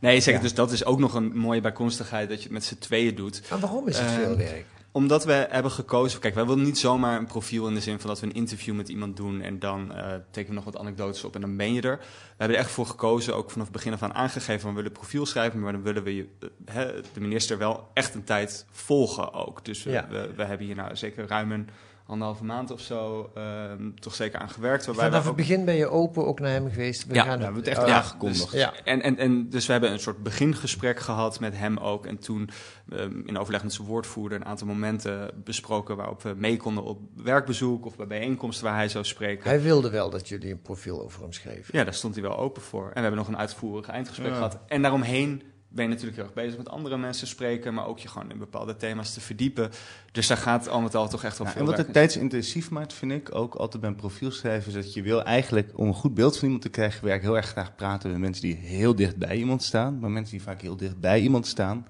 [0.00, 0.34] Nee, zeker.
[0.40, 0.40] Ja.
[0.46, 3.42] Dus dat is ook nog een mooie bijkomstigheid dat je het met z'n tweeën doet.
[3.50, 4.64] Maar waarom is het Ehm, veel werk?
[4.94, 6.20] Omdat we hebben gekozen.
[6.20, 8.74] Kijk, wij willen niet zomaar een profiel in de zin van dat we een interview
[8.74, 11.72] met iemand doen en dan eh, tekenen we nog wat anekdotes op en dan ben
[11.72, 11.96] je er.
[11.98, 12.04] We
[12.36, 15.26] hebben er echt voor gekozen, ook vanaf het begin af aan aangegeven, we willen profiel
[15.26, 16.26] schrijven, maar dan willen we je,
[16.64, 16.74] eh,
[17.12, 19.64] de minister wel echt een tijd volgen ook.
[19.64, 20.06] Dus Ja.
[20.10, 21.68] we, we hebben hier nou zeker ruim een
[22.06, 24.86] anderhalve maand of zo ehm, toch zeker aan gewerkt.
[24.86, 27.06] Waarbij Vanaf het ook begin ben je open ook naar hem geweest.
[27.06, 28.50] We Ja, gaan we hebben het echt Ja, aangekondigd.
[28.50, 28.72] dus- Ja.
[28.84, 32.06] En, en, en dus we hebben een soort begingesprek gehad met hem ook.
[32.06, 32.48] En toen
[32.92, 36.84] um, in overleg met zijn woordvoerder een aantal momenten momenten besproken waarop we mee konden
[36.84, 39.48] op werkbezoek of bij bijeenkomsten waar hij zou spreken.
[39.50, 41.78] Hij wilde wel dat jullie een profiel over hem schreven.
[41.78, 42.84] Ja, daar stond hij wel open voor.
[42.86, 44.34] En we hebben nog een uitvoerig eindgesprek Ja.
[44.34, 44.58] gehad.
[44.66, 45.42] En daaromheen
[45.74, 48.38] ben je natuurlijk heel erg bezig met andere mensen spreken, maar ook je gewoon in
[48.38, 49.70] bepaalde thema's te verdiepen.
[50.12, 52.70] Dus daar gaat al met al toch echt wel Ja, veel en wat het tijdsintensief
[52.70, 55.86] maakt, vind ik ook altijd bij een profiel schrijven, is dat je wil eigenlijk, om
[55.86, 58.54] een goed beeld van iemand te krijgen, werk heel erg graag praten met mensen die
[58.54, 59.98] heel dicht bij iemand staan.
[59.98, 61.86] Maar mensen die vaak heel dicht bij iemand staan,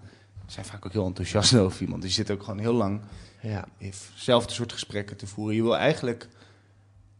[0.46, 2.02] zijn vaak ook heel enthousiast over iemand.
[2.02, 3.00] Dus je zit ook gewoon heel lang
[3.40, 3.64] Ja.
[3.78, 5.56] hetzelfde soort gesprekken te voeren.
[5.56, 6.28] Je wil eigenlijk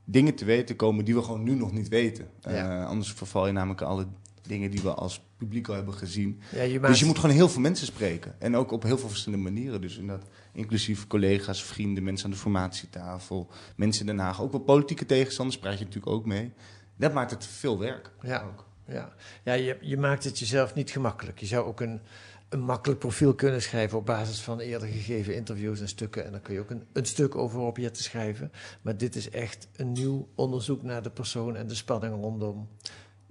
[0.04, 2.28] dingen te weten komen die we gewoon nu nog niet weten.
[2.40, 2.80] Ja.
[2.80, 4.06] Eh, anders verval je namelijk alle
[4.46, 6.40] dingen die we als publiek al hebben gezien.
[6.52, 8.34] Ja, je Dus je moet gewoon heel veel mensen spreken.
[8.38, 9.80] En ook op heel veel verschillende manieren.
[9.80, 14.42] Dus inderdaad, inclusief collega's, vrienden, mensen aan de formatietafel, mensen in Den Haag.
[14.42, 16.52] Ook wel politieke tegenstanders praat je natuurlijk ook mee.
[16.96, 18.10] Dat maakt het veel werk.
[18.22, 18.42] Ja.
[18.42, 18.66] Ook.
[18.86, 19.12] Ja,
[19.44, 21.38] ja je, je maakt het jezelf niet gemakkelijk.
[21.38, 22.00] Je zou ook een,
[22.48, 26.24] een makkelijk profiel kunnen schrijven op basis van eerder gegeven interviews en stukken.
[26.24, 28.52] En dan kun je ook een, een stuk over objecten schrijven.
[28.82, 32.68] Maar dit is echt een nieuw onderzoek naar de persoon en de spanning rondom.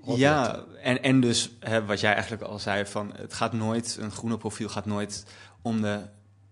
[0.06, 4.12] Ja, en, en dus hè, wat jij eigenlijk al zei, van het gaat nooit, een
[4.12, 5.26] groene profiel gaat nooit
[5.62, 6.00] om de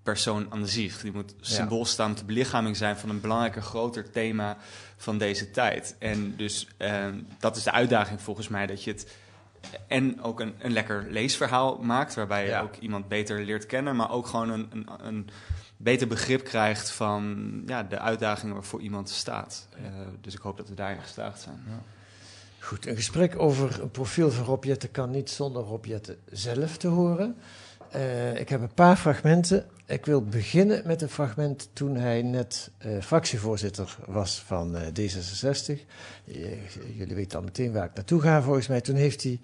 [0.04, 1.02] persoon aan de zich.
[1.02, 4.58] Die moet symbool staan, moet de belichaming zijn van een belangrijker, groter thema
[4.98, 5.96] van deze tijd.
[6.00, 7.06] En dus eh,
[7.40, 9.08] dat is de uitdaging volgens mij, dat je het
[9.88, 12.62] en ook een, een lekker leesverhaal maakt, waarbij je Ja.
[12.62, 15.30] ook iemand beter leert kennen, maar ook gewoon een, een, een
[15.78, 19.68] beter begrip krijgt van ja, de uitdagingen waarvoor iemand staat.
[19.72, 19.84] Eh,
[20.22, 21.64] dus ik hoop dat we daarin geslaagd zijn.
[22.63, 26.78] Goed, een gesprek over een profiel van Rob Jetten kan niet zonder Rob Jetten zelf
[26.78, 27.36] te horen.
[27.91, 29.65] Eh, ik heb een paar fragmenten.
[29.86, 35.80] Ik wil beginnen met een fragment toen hij net eh, fractievoorzitter was van eh, D66.
[36.26, 36.36] Eh,
[36.97, 38.82] jullie weten al meteen waar ik naartoe ga volgens mij.
[38.82, 39.39] Toen heeft hij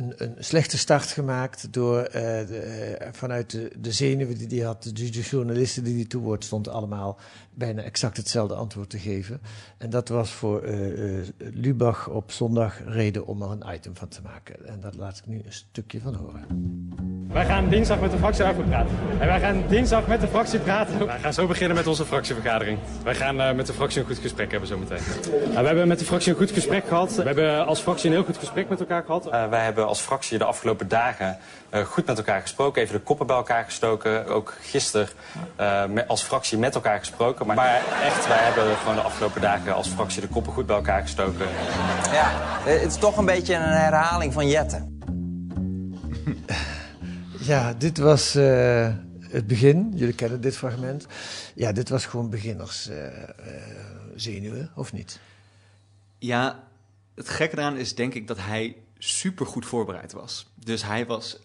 [0.00, 4.82] een, een slechte start gemaakt door eh, eh, vanuit de, de zenuwen die hij had,
[4.82, 7.18] de, journalisten die hij toe woord stond, allemaal
[7.54, 9.40] bijna exact hetzelfde antwoord te geven.
[9.78, 14.22] En dat was voor eh, Lubach op zondag reden om er een item van te
[14.22, 14.66] maken.
[14.66, 16.46] En daar laat ik nu een stukje van horen.
[17.32, 18.98] Wij gaan dinsdag met de fractie over praten.
[19.18, 21.06] En wij gaan dinsdag met de fractie praten.
[21.06, 22.78] Wij gaan zo beginnen met onze fractievergadering.
[23.02, 24.98] Wij gaan eh, met de fractie een goed gesprek hebben zometeen.
[24.98, 27.14] Uh, we hebben met de fractie een goed gesprek gehad.
[27.14, 29.26] We hebben als fractie een heel goed gesprek met elkaar gehad.
[29.26, 31.38] Uh, wij hebben als fractie de afgelopen dagen
[31.74, 32.82] uh, goed met elkaar gesproken.
[32.82, 34.26] Even de koppen bij elkaar gestoken.
[34.26, 35.08] Ook gisteren
[35.60, 37.46] uh, met, als fractie met elkaar gesproken.
[37.46, 40.76] Maar, maar, echt, wij hebben gewoon de afgelopen dagen als fractie de koppen goed bij
[40.76, 41.46] elkaar gestoken.
[42.12, 42.30] Ja,
[42.64, 44.88] het is toch een beetje een herhaling van Jette.
[47.40, 49.92] Ja, dit was uh, het begin.
[49.94, 51.06] Jullie kennen dit fragment.
[51.54, 53.12] Ja, dit was gewoon beginners uh, uh,
[54.14, 55.20] zenuwen, of niet?
[56.18, 56.68] Ja,
[57.14, 60.52] het gekke eraan is denk ik dat hij super goed voorbereid was.
[60.54, 61.38] Dus hij was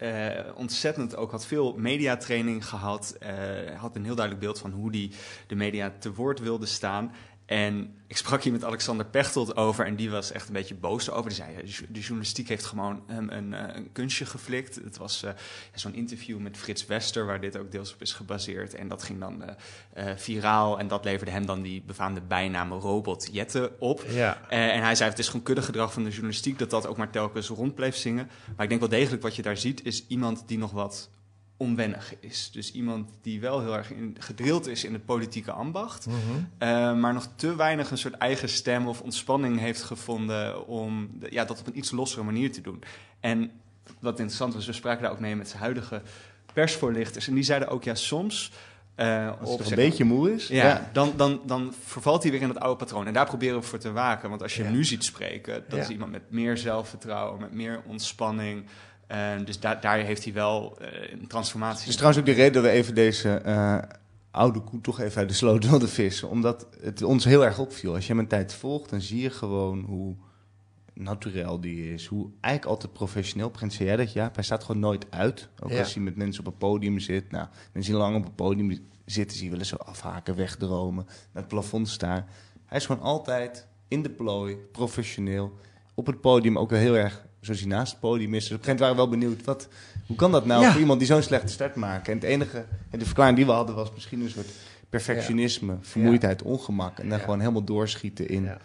[0.56, 3.16] ontzettend ook, had veel mediatraining gehad.
[3.24, 5.12] Uh, had een heel duidelijk beeld van hoe hij
[5.48, 7.12] de media te woord wilde staan.
[7.46, 11.10] En ik sprak hier met Alexander Pechtold over en die was echt een beetje boos
[11.10, 11.30] over.
[11.30, 11.56] Die zei,
[11.90, 14.76] de journalistiek heeft gewoon hem een, een, een, kunstje geflikt.
[14.76, 15.32] Het was uh,
[15.74, 18.74] zo'n interview met Frits Wester, waar dit ook deels op is gebaseerd.
[18.74, 22.72] En dat ging dan uh, uh, viraal en dat leverde hem dan die befaamde bijnaam
[22.72, 24.06] Robot Jette op.
[24.10, 24.50] Ja.
[24.50, 27.48] en hij zei, het is gewoon kuddegedrag van de journalistiek dat dat ook maar telkens
[27.48, 28.30] rond bleef zingen.
[28.56, 31.10] Maar ik denk wel degelijk wat je daar ziet, is iemand die nog wat
[31.58, 32.50] onwennig is.
[32.52, 36.16] Dus iemand die wel heel erg in, gedrild is in het politieke ambacht, Mhm.
[36.16, 36.48] mm-hmm.
[36.60, 41.28] uh, maar nog te weinig een soort eigen stem of ontspanning heeft gevonden om de,
[41.30, 42.84] ja, dat op een iets lossere manier te doen.
[43.20, 43.52] En
[44.00, 46.02] wat interessant was, we spraken daar ook mee met zijn huidige
[46.54, 47.28] persvoorlichters.
[47.28, 48.52] En die zeiden ook, ja, soms...
[49.00, 50.48] Uh, Als het een beetje moe is.
[50.48, 53.08] Ja, ja, Dan, dan, dan vervalt hij weer in het oude patroon.
[53.08, 54.30] En daar proberen we voor te waken.
[54.30, 54.68] Want als je Ja.
[54.68, 55.84] hem nu ziet spreken, dat Ja.
[55.84, 58.66] is iemand met meer zelfvertrouwen, met meer ontspanning.
[59.12, 61.80] Uh, dus daar, daar heeft hij wel uh, een transformatie.
[61.80, 63.78] Het is trouwens ook de reden dat we even deze uh,
[64.32, 66.30] oude koe toch even uit de sloot wilden vissen.
[66.30, 67.94] Omdat het ons heel erg opviel.
[67.94, 70.16] Als je hem een tijd volgt, dan zie je gewoon hoe
[70.94, 72.06] naturel die is.
[72.06, 73.50] Hoe eigenlijk altijd professioneel.
[73.50, 74.30] Prins jij dat, ja.
[74.34, 75.50] Hij staat gewoon nooit uit.
[75.60, 75.80] Ook Ja.
[75.80, 77.32] als hij met mensen op een podium zit.
[77.32, 81.06] Nou, mensen die lang op een podium zitten, zie je wel eens zo afhaken, wegdromen.
[81.06, 82.26] Naar het plafond staan.
[82.66, 85.54] Hij is gewoon altijd in de plooi, professioneel.
[85.94, 88.44] Op het podium ook wel heel erg zoals hij naast het podium is.
[88.48, 89.68] Dus op een gegeven moment waren we wel benieuwd, wat,
[90.08, 90.72] hoe kan dat nou Ja.
[90.72, 92.08] voor iemand die zo'n slechte start maakt?
[92.08, 94.50] En het enige, en de verklaring die we hadden was misschien een soort
[94.90, 97.00] perfectionisme, vermoeidheid, ongemak.
[97.00, 97.24] En dan Ja.
[97.24, 98.58] gewoon helemaal doorschieten in, Ja.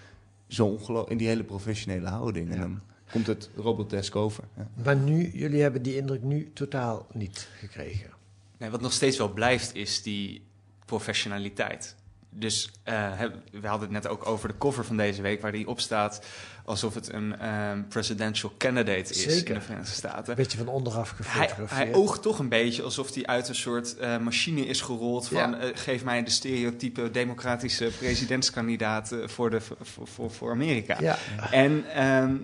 [0.48, 2.50] zo ongelo- in die hele professionele houding.
[2.52, 2.80] En dan
[3.12, 4.44] komt het robotesk over.
[4.56, 4.68] Ja.
[4.84, 8.10] Maar nu, jullie hebben die indruk nu totaal niet gekregen.
[8.58, 10.42] Nee, wat nog steeds wel blijft, is die
[10.84, 11.94] professionaliteit.
[12.32, 13.20] dus eh,
[13.60, 16.26] we hadden het net ook over de cover van deze week, waar die op staat
[16.70, 19.48] alsof het een ehm, presidential candidate is Zeker.
[19.48, 20.30] in de Verenigde Staten.
[20.30, 21.70] Een beetje van onderaf Hij, gefotografeerd.
[21.70, 25.36] hij oogt toch een beetje alsof hij uit een soort eh, machine is gerold van
[25.50, 25.58] Ja.
[25.58, 30.96] eh, geef mij de stereotype democratische presidentskandidaat eh, voor, de, voor, voor, voor Amerika.
[31.00, 31.18] Ja,
[31.50, 32.36] En ehm,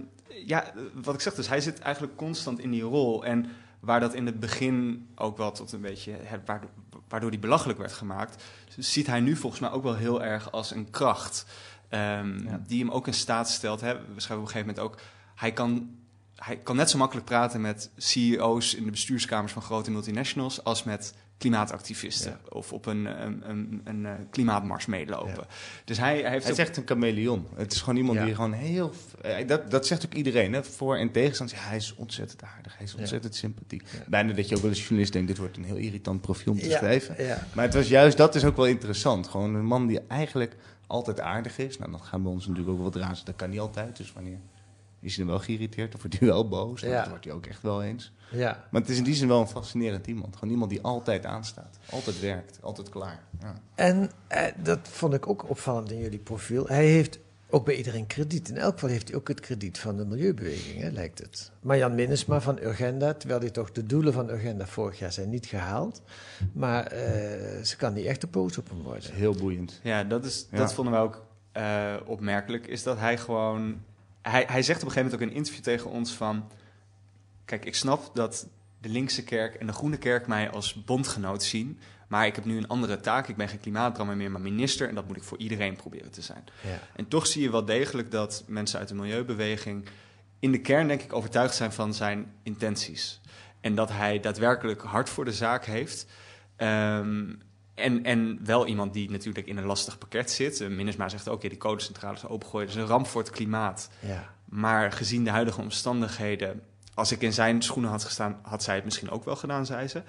[0.47, 3.25] ja, wat ik zeg, dus hij zit eigenlijk constant in die rol.
[3.25, 3.47] En
[3.81, 6.13] waar dat in het begin ook wel tot een beetje,
[6.45, 6.71] waardoor,
[7.09, 8.43] waardoor die belachelijk werd gemaakt,
[8.79, 11.47] ziet hij nu volgens mij ook wel heel erg als een kracht.
[11.89, 12.61] Ehm, Ja.
[12.67, 13.81] Die hem ook in staat stelt.
[13.81, 13.93] Hè.
[13.95, 15.01] We schrijven op een gegeven moment ook,
[15.35, 15.91] hij kan,
[16.35, 20.85] hij kan net zo makkelijk praten met CEO's in de bestuurskamers van grote multinationals als
[20.85, 22.39] met klimaatactivisten Ja.
[22.49, 25.35] of op een, een, een, een, eh, klimaatmars meelopen.
[25.35, 25.47] Ja.
[25.85, 27.47] Dus hij, hij heeft Hij is ook- echt een chameleon.
[27.55, 28.25] Het is gewoon iemand Ja.
[28.25, 28.93] die gewoon heel...
[29.23, 30.65] eh, Dat, dat zegt ook iedereen, hè?
[30.65, 31.51] voor- en tegenstand.
[31.51, 32.99] Ja, hij is ontzettend aardig, hij is Ja.
[32.99, 33.83] ontzettend sympathiek.
[33.93, 33.99] Ja.
[34.09, 35.29] Bijna dat je ook wel als journalist denkt...
[35.29, 37.25] dit wordt een heel irritant profiel om te ja, schrijven.
[37.25, 37.47] ja.
[37.55, 39.29] Maar het was juist, dat is ook wel interessant.
[39.29, 41.79] Gewoon een man die eigenlijk altijd aardig is.
[41.79, 43.25] Nou, dan gaan we ons natuurlijk ook wel wat razen.
[43.25, 43.97] Dat kan niet altijd.
[43.97, 44.39] Dus wanneer
[45.01, 46.81] is hij dan wel geïrriteerd of wordt hij wel boos?
[46.81, 46.99] Ja.
[46.99, 48.13] Dat wordt hij ook echt wel eens.
[48.31, 48.65] ja.
[48.71, 50.37] Maar het is in die zin wel een fascinerend iemand.
[50.37, 51.79] Gewoon iemand die altijd aanstaat.
[51.91, 52.59] Altijd werkt.
[52.63, 53.23] Altijd klaar.
[53.41, 53.55] Ja.
[53.75, 56.67] En eh, dat vond ik ook opvallend in jullie profiel.
[56.67, 57.19] Hij heeft
[57.51, 58.49] ook bij iedereen krediet.
[58.49, 61.51] In elk geval heeft hij ook het krediet van de milieubeweging, hè, lijkt het.
[61.61, 65.47] Marjan Minnesma van Urgenda, terwijl hij toch de doelen van Urgenda vorig jaar zijn niet
[65.47, 66.03] gehaald.
[66.53, 69.21] Maar eh, ze kan niet echt de boos op hem Dat is worden.
[69.21, 69.81] heel boeiend.
[69.83, 70.57] Ja, dat, is, Ja.
[70.59, 72.67] dat vonden we ook eh, opmerkelijk.
[72.67, 73.83] Is dat hij gewoon.
[74.23, 76.49] Hij, hij zegt op een gegeven moment ook in een interview tegen ons van.
[77.45, 78.47] Kijk, ik snap dat
[78.81, 81.79] de linkse kerk en de groene kerk mij als bondgenoot zien.
[82.09, 83.29] Maar ik heb nu een andere taak.
[83.29, 84.89] Ik ben geen klimaatdrammer meer, maar minister.
[84.89, 86.45] En dat moet ik voor iedereen proberen te zijn.
[86.61, 86.79] Ja.
[86.97, 89.89] En toch zie je wel degelijk dat mensen uit de milieubeweging
[90.39, 93.21] in de kern, denk ik, overtuigd zijn van zijn intenties.
[93.61, 96.07] En dat hij daadwerkelijk hard voor de zaak heeft.
[96.57, 97.33] Ehm,
[97.75, 100.69] en, en wel iemand die natuurlijk in een lastig pakket zit.
[100.69, 102.67] Minnesma zegt ook, ja, die codecentrales opengooien.
[102.67, 103.91] Dat is een ramp voor het klimaat.
[104.01, 104.35] Ja.
[104.45, 106.63] Maar gezien de huidige omstandigheden,
[106.97, 109.89] als ik in zijn schoenen had gestaan, had zij het misschien ook wel gedaan, zei
[109.89, 110.03] ze.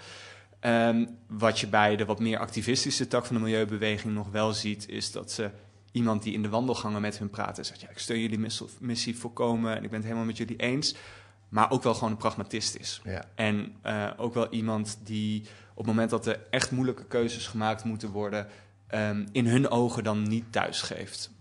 [0.59, 4.89] Ehm, wat je bij de wat meer activistische tak van de milieubeweging nog wel ziet,
[4.89, 5.49] is dat ze
[5.91, 8.63] iemand die in de wandelgangen met hun praat en zegt: Ja, ik steun jullie miss-
[8.79, 10.95] missie volkomen en ik ben het helemaal met jullie eens.
[11.49, 13.01] Maar ook wel gewoon een pragmatist is.
[13.03, 13.23] Ja.
[13.35, 17.83] En eh, ook wel iemand die op het moment dat er echt moeilijke keuzes gemaakt
[17.83, 18.47] moeten worden,
[18.87, 21.31] ehm, in hun ogen dan niet thuisgeeft.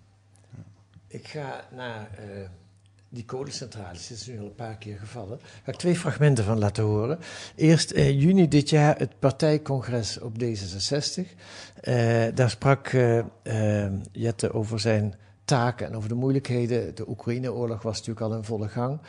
[1.06, 2.48] Ik ga naar eh,
[3.16, 5.38] die kolencentrales, is nu al een paar keer gevallen.
[5.38, 7.18] Daar ga ik twee fragmenten van laten horen.
[7.54, 11.22] Eerst eh, juni dit jaar het partijcongres op D66.
[11.80, 16.94] Eh, daar sprak eh, Jette over zijn taken en over de moeilijkheden.
[16.94, 19.00] De Oekraïne-oorlog was natuurlijk al in volle gang.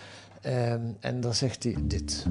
[0.99, 2.25] En dan zegt hij dit.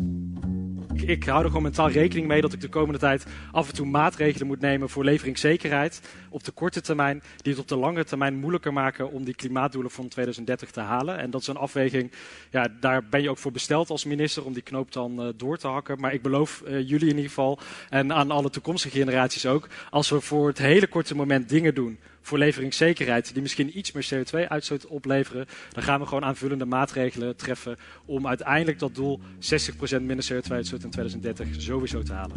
[1.02, 3.86] Ik, hou er gewoon mentaal rekening mee dat ik de komende tijd af en toe
[3.86, 8.36] maatregelen moet nemen voor leveringszekerheid op de korte termijn, die het op de lange termijn
[8.36, 11.18] moeilijker maken om die klimaatdoelen van 2030 te halen.
[11.18, 12.12] En dat is een afweging,
[12.50, 15.56] ja, daar ben je ook voor besteld als minister om die knoop dan eh, door
[15.56, 16.00] te hakken.
[16.00, 17.58] Maar ik beloof eh, jullie in ieder geval
[17.90, 21.98] en aan alle toekomstige generaties ook, als we voor het hele korte moment dingen doen
[22.26, 27.76] voor leveringszekerheid, die misschien iets meer CO2-uitstoot opleveren, dan gaan we gewoon aanvullende maatregelen treffen
[28.04, 29.20] om uiteindelijk dat doel 60%
[30.00, 32.34] minder CO2-uitstoot in 2030 sowieso te halen.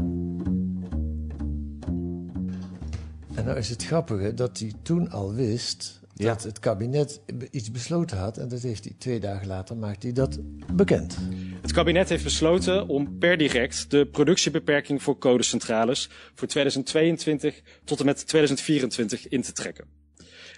[3.36, 6.02] En nou is het grappige dat hij toen al wist.
[6.26, 8.38] Dat het kabinet iets besloten had.
[8.38, 10.40] En dat heeft hij twee dagen later maakt hij dat
[10.74, 11.18] bekend.
[11.62, 18.06] Het kabinet heeft besloten om per direct de productiebeperking voor codecentrales voor 2022 tot en
[18.06, 19.86] met 2024 in te trekken.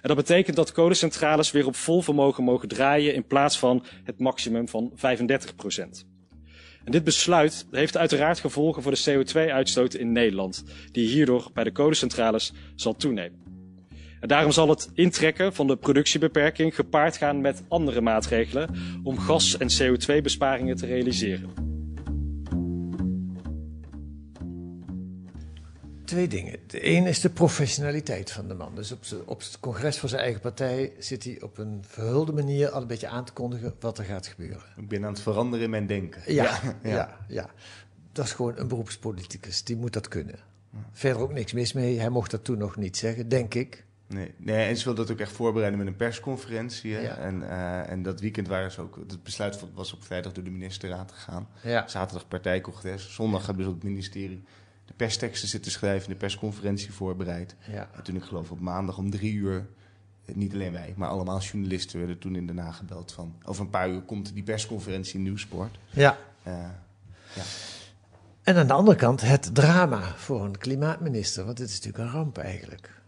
[0.01, 4.19] En dat betekent dat codecentrales weer op vol vermogen mogen draaien in plaats van het
[4.19, 4.99] maximum van 35%
[6.83, 11.71] En dit besluit heeft uiteraard gevolgen voor de CO2-uitstoot in Nederland, die hierdoor bij de
[11.71, 13.40] codecentrales zal toenemen.
[14.21, 18.69] En daarom zal het intrekken van de productiebeperking gepaard gaan met andere maatregelen
[19.03, 21.49] om gas- en CO2-besparingen te realiseren.
[26.05, 26.59] Twee dingen.
[26.67, 28.75] De een is de professionaliteit van de man.
[28.75, 28.91] Dus
[29.25, 32.87] op, het congres van zijn eigen partij zit hij op een verhulde manier al een
[32.87, 34.63] beetje aan te kondigen wat er gaat gebeuren.
[34.77, 36.33] Ik ben aan het veranderen in mijn denken.
[36.33, 37.49] Ja, ja, ja.
[38.11, 39.63] Dat is gewoon een beroepspoliticus.
[39.63, 40.39] Die moet dat kunnen.
[40.91, 41.99] Verder ook niks mis mee.
[41.99, 43.85] Hij mocht dat toen nog niet zeggen, denk ik.
[44.13, 46.91] Nee, nee, en ze wilde dat ook echt voorbereiden met een persconferentie.
[46.91, 47.17] Ja.
[47.17, 48.95] En, eh, en dat weekend waren ze ook.
[48.95, 51.47] Het besluit was op vrijdag door de ministerraad gegaan.
[51.63, 51.87] Ja.
[51.87, 53.13] Zaterdag partijcongres.
[53.13, 54.43] Zondag hebben ze op het ministerie
[54.85, 57.55] de persteksten zitten schrijven, de persconferentie voorbereid.
[57.71, 57.89] ja.
[57.95, 59.67] En toen ik geloof op maandag om drie uur,
[60.25, 63.63] eh, niet alleen wij, maar allemaal journalisten werden toen in Den Haag gebeld van over
[63.63, 65.77] een paar uur komt die persconferentie in Nieuwsport.
[65.89, 66.17] ja.
[66.43, 66.65] Eh,
[68.43, 71.45] En aan de andere kant het drama voor een klimaatminister.
[71.45, 73.00] Want dit is natuurlijk een ramp eigenlijk.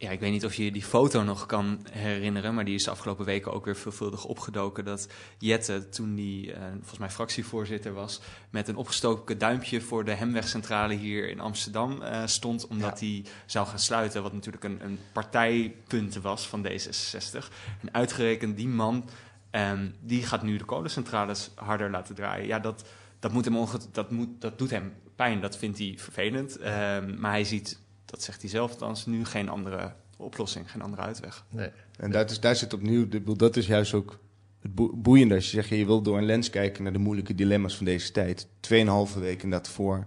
[0.00, 2.90] Ja, ik weet niet of je die foto nog kan herinneren, maar die is de
[2.90, 4.84] afgelopen weken ook weer veelvuldig opgedoken.
[4.84, 5.08] Dat
[5.38, 10.94] Jette, toen die uh, volgens mij fractievoorzitter was, met een opgestoken duimpje voor de Hemwegcentrale
[10.94, 16.16] hier in Amsterdam uh, stond, omdat hij zou gaan sluiten, wat natuurlijk een, een partijpunt
[16.16, 17.48] was van D66.
[17.80, 19.08] En uitgerekend die man,
[19.50, 22.46] um, die gaat nu de kolencentrales harder laten draaien.
[22.46, 26.60] Ja, dat, dat, moet hem dat, moet, dat doet hem pijn, dat vindt hij vervelend.
[26.60, 31.02] Um, maar hij ziet dat zegt hij zelf althans, nu geen andere oplossing, geen andere
[31.02, 31.44] uitweg.
[31.48, 31.70] Nee.
[31.96, 34.18] En dat is, daar zit opnieuw, dat is juist ook
[34.60, 35.34] het boeiende.
[35.34, 38.12] Als je zegt, je wilt door een lens kijken naar de moeilijke dilemma's van deze
[38.12, 38.46] tijd.
[38.60, 40.06] Tweeënhalve weken dat voor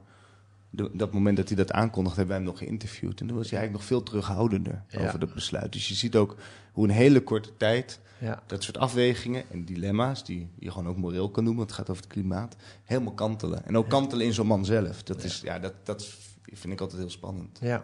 [0.70, 3.20] de, dat moment dat hij dat aankondigde, hebben wij hem nog geïnterviewd.
[3.20, 5.74] En toen was hij eigenlijk nog veel terughoudender over dat besluit.
[5.74, 6.36] Dus je ziet ook
[6.72, 8.44] hoe in hele korte tijd ja.
[8.46, 11.90] dat soort afwegingen en dilemma's, die je gewoon ook moreel kan noemen, want het gaat
[11.90, 13.66] over het klimaat, helemaal kantelen.
[13.66, 15.04] En ook kantelen in zo'n man zelf.
[15.04, 16.18] Dat, is, ja, dat, dat
[16.54, 17.58] vind ik altijd heel spannend.
[17.62, 17.84] Ja,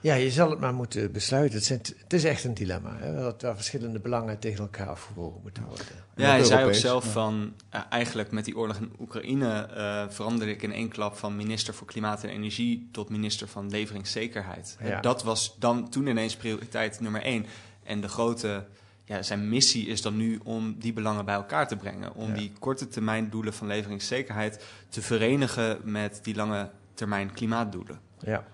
[0.00, 0.14] ja.
[0.14, 1.58] je zal het maar moeten besluiten.
[1.58, 5.64] Het, het is echt een dilemma, hè, dat waar verschillende belangen tegen elkaar afgewogen moeten
[5.64, 5.86] worden.
[6.16, 10.52] Ja, hij zei ook zelf van, uh, eigenlijk met die oorlog in Oekraïne uh, veranderde
[10.52, 14.76] ik in één klap van minister voor Klimaat en Energie tot minister van Leveringszekerheid.
[14.82, 15.00] Ja.
[15.00, 17.46] Dat was dan toen ineens prioriteit nummer één.
[17.82, 18.64] En de grote
[19.04, 22.14] ja, zijn missie is dan nu om die belangen bij elkaar te brengen.
[22.14, 27.98] Om die korte termijn doelen van leveringszekerheid te verenigen met die lange termijn klimaatdoelen.
[28.20, 28.44] Ja.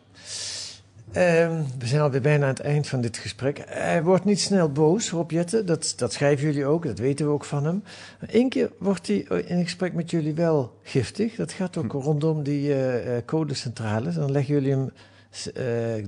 [1.17, 3.63] Um, we zijn alweer bijna aan het eind van dit gesprek.
[3.67, 5.67] Hij wordt niet snel boos, Rob Jetten.
[5.67, 7.83] Dat, dat schrijven jullie ook, dat weten we ook van hem.
[8.21, 11.35] Eén keer wordt hij in gesprek met jullie wel giftig.
[11.35, 11.99] Dat gaat ook hm.
[11.99, 14.15] rondom die uh, codecentrales.
[14.15, 15.55] Dan leggen jullie hem uh,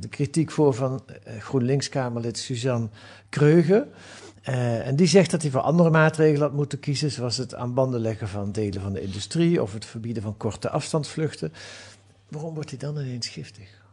[0.00, 1.02] de kritiek voor van
[1.38, 2.88] GroenLinks-Kamerlid Suzanne
[3.28, 3.88] Kreugen.
[4.48, 7.74] Uh, en die zegt dat hij voor andere maatregelen had moeten kiezen, zoals het aan
[7.74, 11.52] banden leggen van delen van de industrie of het verbieden van korte afstandsvluchten.
[12.28, 13.84] Waarom wordt hij dan ineens giftig?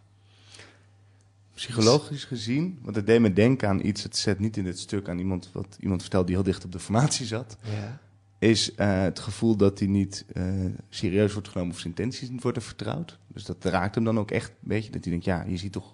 [1.53, 5.09] Psychologisch gezien, want het deed me denken aan iets, het zet niet in dit stuk
[5.09, 7.57] aan iemand wat iemand vertelt die heel dicht op de formatie zat.
[7.61, 7.99] Ja.
[8.39, 12.43] Is uh, het gevoel dat hij niet uh, serieus wordt genomen of zijn intenties niet
[12.43, 13.19] worden vertrouwd.
[13.27, 14.91] Dus dat raakt hem dan ook echt een beetje.
[14.91, 15.93] Dat hij denkt, ja, je ziet toch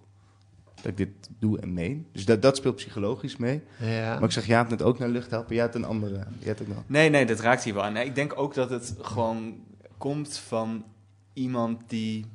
[0.76, 2.08] dat ik dit doe en meen.
[2.12, 3.62] Dus dat, dat speelt psychologisch mee.
[3.80, 4.14] Ja.
[4.14, 5.56] Maar ik zeg, ja, hebt net ook naar lucht helpen.
[5.56, 6.16] Jij hebt een andere.
[6.16, 6.84] Jij hebt ook nog.
[6.88, 7.94] Nee, nee, dat raakt hier wel aan.
[7.94, 9.56] Nee, ik denk ook dat het gewoon
[9.98, 10.84] komt van
[11.40, 12.26] iemand die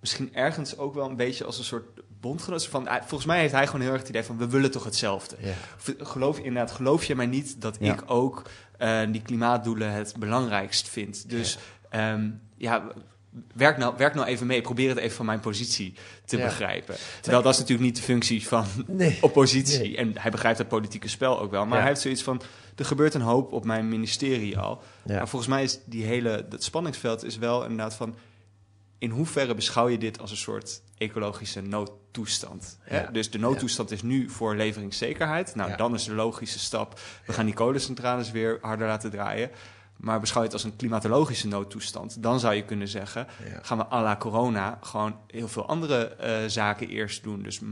[0.00, 1.84] misschien ergens ook wel een beetje als een soort
[2.20, 2.88] bondgenoot van.
[2.98, 5.36] Volgens mij heeft hij gewoon heel erg het idee van we willen toch hetzelfde.
[5.40, 5.54] Ja.
[6.04, 8.42] Geloof inderdaad, geloof je mij niet dat ik ook
[8.78, 11.30] uh, die klimaatdoelen het belangrijkst vind.
[11.30, 11.58] Dus
[11.90, 12.92] ja, um, ja
[13.54, 14.60] werk nou, werk nou even mee.
[14.60, 16.94] Probeer het even van mijn positie te begrijpen.
[17.20, 19.18] Terwijl dat is natuurlijk niet de functie van nee.
[19.20, 19.96] oppositie.
[19.96, 21.66] En hij begrijpt het politieke spel ook wel.
[21.66, 22.42] Maar hij heeft zoiets van,
[22.76, 24.82] er gebeurt een hoop op mijn ministerie al.
[25.06, 28.14] Maar volgens mij is die hele, dat spanningsveld is wel inderdaad van...
[28.98, 32.78] in hoeverre beschouw je dit als een soort ecologische noodtoestand?
[33.12, 35.54] Dus de noodtoestand is nu voor leveringszekerheid.
[35.54, 37.00] Nou, dan is de logische stap...
[37.26, 39.50] we gaan die kolencentrales weer harder laten draaien
[39.96, 43.26] maar beschouw je het als een klimatologische noodtoestand, dan zou je kunnen zeggen:
[43.62, 47.42] gaan we à la corona gewoon heel veel andere uh, zaken eerst doen.
[47.42, 47.68] Dus uh,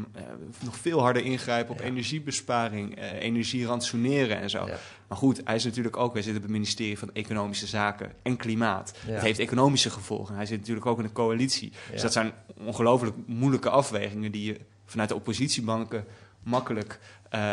[0.60, 4.68] nog veel harder ingrijpen op energiebesparing, uh, energie ransoneren en zo.
[5.08, 8.36] Maar goed, hij is natuurlijk ook, wij zitten op het ministerie van Economische Zaken en
[8.36, 8.94] Klimaat.
[9.06, 10.34] Het heeft economische gevolgen.
[10.34, 11.72] Hij zit natuurlijk ook in een coalitie.
[11.90, 16.04] Dus dat zijn ongelooflijk moeilijke afwegingen die je vanuit de oppositiebanken
[16.42, 16.98] makkelijk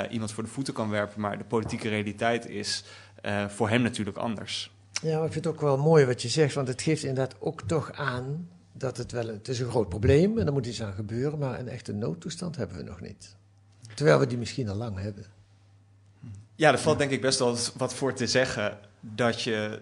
[0.09, 1.21] iemand voor de voeten kan werpen.
[1.21, 2.83] Maar de politieke realiteit is
[3.21, 4.71] uh, voor hem natuurlijk anders.
[5.01, 7.35] Ja, maar ik vind het ook wel mooi wat je zegt, want het geeft inderdaad
[7.39, 10.81] ook toch aan dat het wel het is een groot probleem en er moet iets
[10.81, 13.35] aan gebeuren, maar een echte noodtoestand hebben we nog niet.
[13.95, 15.25] Terwijl we die misschien al lang hebben.
[16.55, 19.81] Ja, er valt denk ik best wel wat voor te zeggen dat je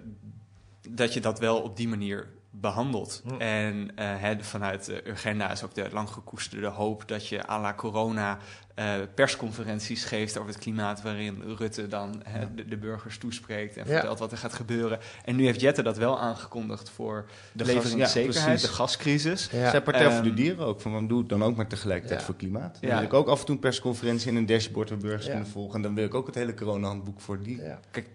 [0.89, 2.27] dat, je dat wel op die manier
[2.61, 3.21] behandeld.
[3.25, 3.41] Hm.
[3.41, 7.73] En uh, vanuit de Urgenda is ook de lang gekoesterde hoop dat je à la
[7.73, 8.37] corona
[8.79, 12.23] uh, persconferenties geeft over het klimaat, waarin Rutte dan
[12.55, 14.99] de, de, burgers toespreekt en vertelt wat er gaat gebeuren.
[15.25, 19.49] En nu heeft Jette dat wel aangekondigd voor de leveringszekerheid, de gascrisis.
[19.51, 19.69] Ja.
[19.69, 22.35] Zij Partij voor de ehm, Dieren ook, van doe het dan ook maar tegelijkertijd voor
[22.35, 22.77] klimaat.
[22.81, 25.47] Dan wil ik ook af en toe een persconferentie en een dashboard waar burgers kunnen
[25.47, 25.75] volgen.
[25.75, 27.61] En dan wil ik ook het hele corona-handboek voor die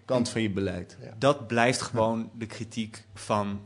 [0.05, 0.97] kant van je beleid.
[1.17, 3.59] Dat blijft gewoon de kritiek van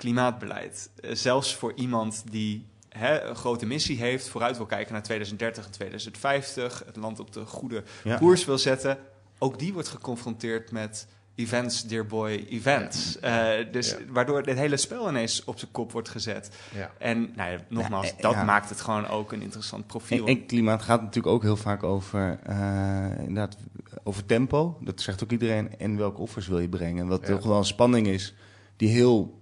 [0.00, 0.90] klimaatbeleid.
[1.00, 5.64] Eh, zelfs voor iemand die hè, een grote missie heeft, vooruit wil kijken naar 2030
[5.64, 7.82] en 2050, het land op de goede
[8.18, 8.98] koers wil zetten,
[9.38, 13.18] ook die wordt geconfronteerd met events, dear boy, events.
[13.24, 16.50] Uh, dus waardoor dit hele spel ineens op zijn kop wordt gezet.
[16.74, 16.90] Ja.
[16.98, 20.26] En nou ja, nogmaals, dat maakt het gewoon ook een interessant profiel.
[20.26, 23.56] En, klimaat gaat natuurlijk ook heel vaak over, uh, inderdaad,
[24.02, 24.78] over tempo.
[24.80, 25.78] Dat zegt ook iedereen.
[25.78, 27.06] En welke offers wil je brengen?
[27.06, 28.34] Wat toch wel een spanning is,
[28.76, 29.39] die heel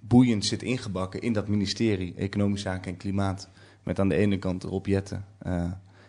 [0.00, 3.48] boeiend zit ingebakken in dat ministerie Economische Zaken en Klimaat.
[3.82, 5.52] Met aan de ene kant Rob Jetten, uh,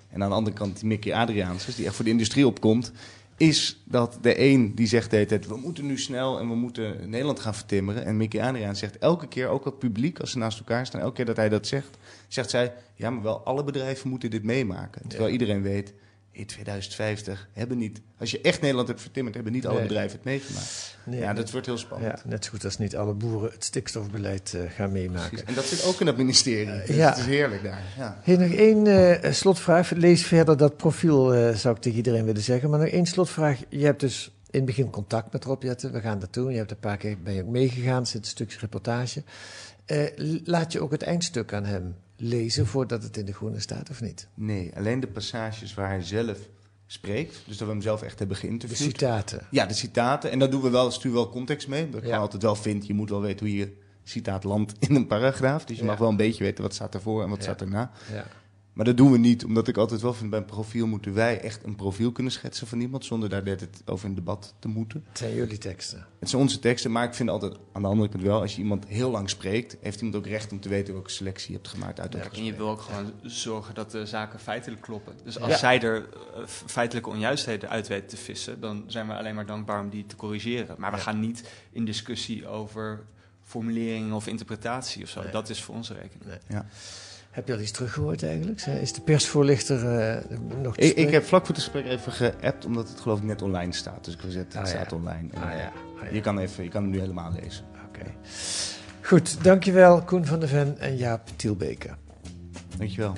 [0.09, 2.91] En aan de andere kant Mickey Adriaansens, die echt voor de industrie opkomt,
[3.37, 6.55] is dat de een die zegt de hele tijd, we moeten nu snel en we
[6.55, 8.05] moeten Nederland gaan vertimmeren.
[8.05, 11.15] En Mickey Adriaan zegt elke keer, ook het publiek, als ze naast elkaar staan, elke
[11.15, 15.07] keer dat hij dat zegt, zegt zij, ja, maar wel alle bedrijven moeten dit meemaken.
[15.07, 15.93] Terwijl iedereen weet,
[16.31, 19.87] in 2050 hebben niet, als je echt Nederland hebt vertimmerd, hebben niet alle Nee.
[19.87, 20.97] bedrijven het meegemaakt.
[21.05, 22.21] Nee, ja, dat wordt heel spannend.
[22.23, 25.29] Ja, net zo goed als niet alle boeren het stikstofbeleid eh, gaan meemaken.
[25.29, 25.47] Precies.
[25.47, 26.85] En dat zit ook in dat ministerie.
[26.85, 27.09] Dus ja.
[27.09, 27.83] Het is heerlijk daar.
[27.97, 28.21] Ja.
[28.25, 28.87] Nog één
[29.21, 29.91] eh, slotvraag.
[29.91, 32.69] Lees verder dat profiel, eh, zou ik tegen iedereen willen zeggen.
[32.69, 33.59] Maar nog één slotvraag.
[33.69, 35.91] Je hebt dus in het begin contact met Rob Jetten.
[35.91, 36.51] We gaan naartoe.
[36.51, 38.01] Je hebt een paar keer ben je ook meegegaan.
[38.01, 39.23] Er zit een stukje reportage.
[39.85, 40.05] Eh,
[40.43, 44.01] laat je ook het eindstuk aan hem lezen voordat het in de groene staat of
[44.01, 44.27] niet?
[44.33, 46.37] Nee, alleen de passages waar hij zelf
[46.85, 47.41] spreekt.
[47.45, 48.77] Dus dat we hem zelf echt hebben De geïnterviewd.
[48.91, 49.47] citaten.
[49.51, 50.31] Ja, de citaten.
[50.31, 51.89] En daar doen we wel, sturen we wel context mee.
[51.89, 52.17] Dat Ja.
[52.17, 55.65] altijd wel vind, je moet wel weten hoe je citaat landt in een paragraaf.
[55.65, 55.89] Dus je Ja.
[55.89, 57.43] mag wel een beetje weten wat staat ervoor en wat Ja.
[57.43, 57.91] staat erna.
[58.79, 58.85] Ja.
[58.85, 61.41] Maar dat doen we niet, omdat ik altijd wel vind, bij een profiel moeten wij
[61.41, 64.67] echt een profiel kunnen schetsen van iemand, zonder daar net het over in debat te
[64.67, 65.03] moeten.
[65.07, 66.05] Het zijn jullie teksten.
[66.19, 68.61] Het zijn onze teksten, maar ik vind altijd aan de andere kant wel, als je
[68.61, 71.67] iemand heel lang spreekt, heeft iemand ook recht om te weten welke selectie je hebt
[71.67, 75.13] gemaakt uit dat En je wil ook gewoon zorgen dat de zaken feitelijk kloppen.
[75.23, 75.57] Dus als Ja.
[75.57, 79.81] zij er eh, feitelijke onjuistheden uit weten te vissen, dan zijn we alleen maar dankbaar
[79.81, 80.75] om die te corrigeren.
[80.77, 81.03] Maar we Ja.
[81.03, 83.03] gaan niet in discussie over
[83.43, 85.21] formulering of interpretatie of zo.
[85.21, 85.31] Nee.
[85.31, 86.39] Dat is voor onze rekening.
[87.29, 88.61] Heb je al iets teruggehoord eigenlijk?
[88.61, 92.65] Is de persvoorlichter eh, nog te Ik, ik heb vlak voor het gesprek even geappt,
[92.65, 94.05] omdat het geloof ik net online staat.
[94.05, 94.69] Dus ik wil zeggen, het Ah, ja.
[94.79, 95.29] staat online.
[95.33, 95.65] En, Ah, eh, ja.
[95.65, 96.13] Ah, ja.
[96.13, 97.65] Je kan, even, je kan hem nu helemaal lezen.
[97.87, 98.05] Oké.
[99.01, 101.89] Goed, dankjewel Koen van der Ven en Jaap Tielbeke.
[102.77, 103.13] Dankjewel.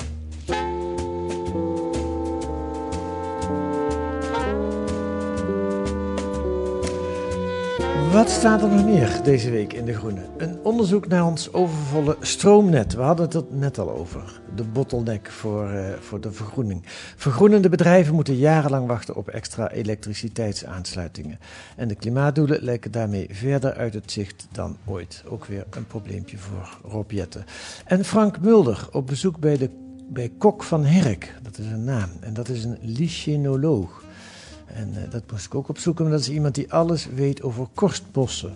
[8.11, 10.21] Wat staat er nog meer deze week in De Groene?
[10.37, 12.93] Een onderzoek naar ons overvolle stroomnet.
[12.93, 14.41] We hadden het er net al over.
[14.55, 16.81] De bottleneck voor, eh, voor de vergroening.
[17.15, 21.39] Vergroenende bedrijven moeten jarenlang wachten op extra elektriciteitsaansluitingen.
[21.75, 25.23] En de klimaatdoelen lijken daarmee verder uit het zicht dan ooit.
[25.27, 27.45] Ook weer een probleempje voor Rob Jetten.
[27.85, 29.69] En Frank Mulder op bezoek bij, de,
[30.09, 31.35] bij Kok van Herk.
[31.41, 32.09] Dat is een naam.
[32.19, 34.03] En dat is een lichenoloog.
[34.73, 37.67] En eh, dat moest ik ook opzoeken, maar dat is iemand die alles weet over
[37.73, 38.53] korstbossen.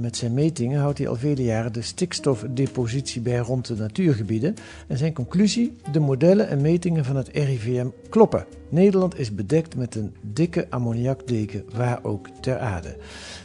[0.00, 4.54] Met zijn metingen houdt hij al vele jaren de stikstofdepositie bij rond de natuurgebieden.
[4.88, 8.46] En zijn conclusie: de modellen en metingen van het RIVM kloppen.
[8.68, 12.96] Nederland is bedekt met een dikke ammoniakdeken, waar ook ter aarde.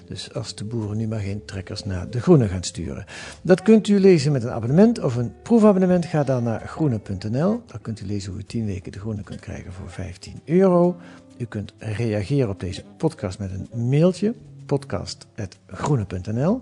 [0.08, 3.06] Dus als de boeren nu maar geen trekkers naar de groene gaan sturen.
[3.42, 6.06] Dat kunt u lezen met een abonnement of een proefabonnement.
[6.06, 7.62] Ga dan naar groene.nl.
[7.66, 10.96] Daar kunt u lezen hoe u 10 weken de groene kunt krijgen voor 15 euro.
[11.38, 14.34] U kunt reageren op deze podcast met een mailtje.
[14.72, 16.62] podcast.groene.nl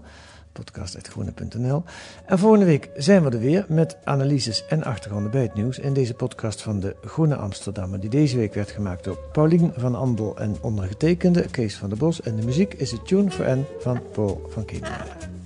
[0.52, 1.84] podcast.groene.nl
[2.26, 5.94] En volgende week zijn we er weer met analyses en achtergronden bij het nieuws in
[5.94, 10.38] deze podcast van de Groene Amsterdammer, die deze week werd gemaakt door Paulien van Andel
[10.38, 12.22] en ondergetekende Kees van der Bos.
[12.22, 15.39] En de muziek is de Tune for N van Paul van Keenmaier.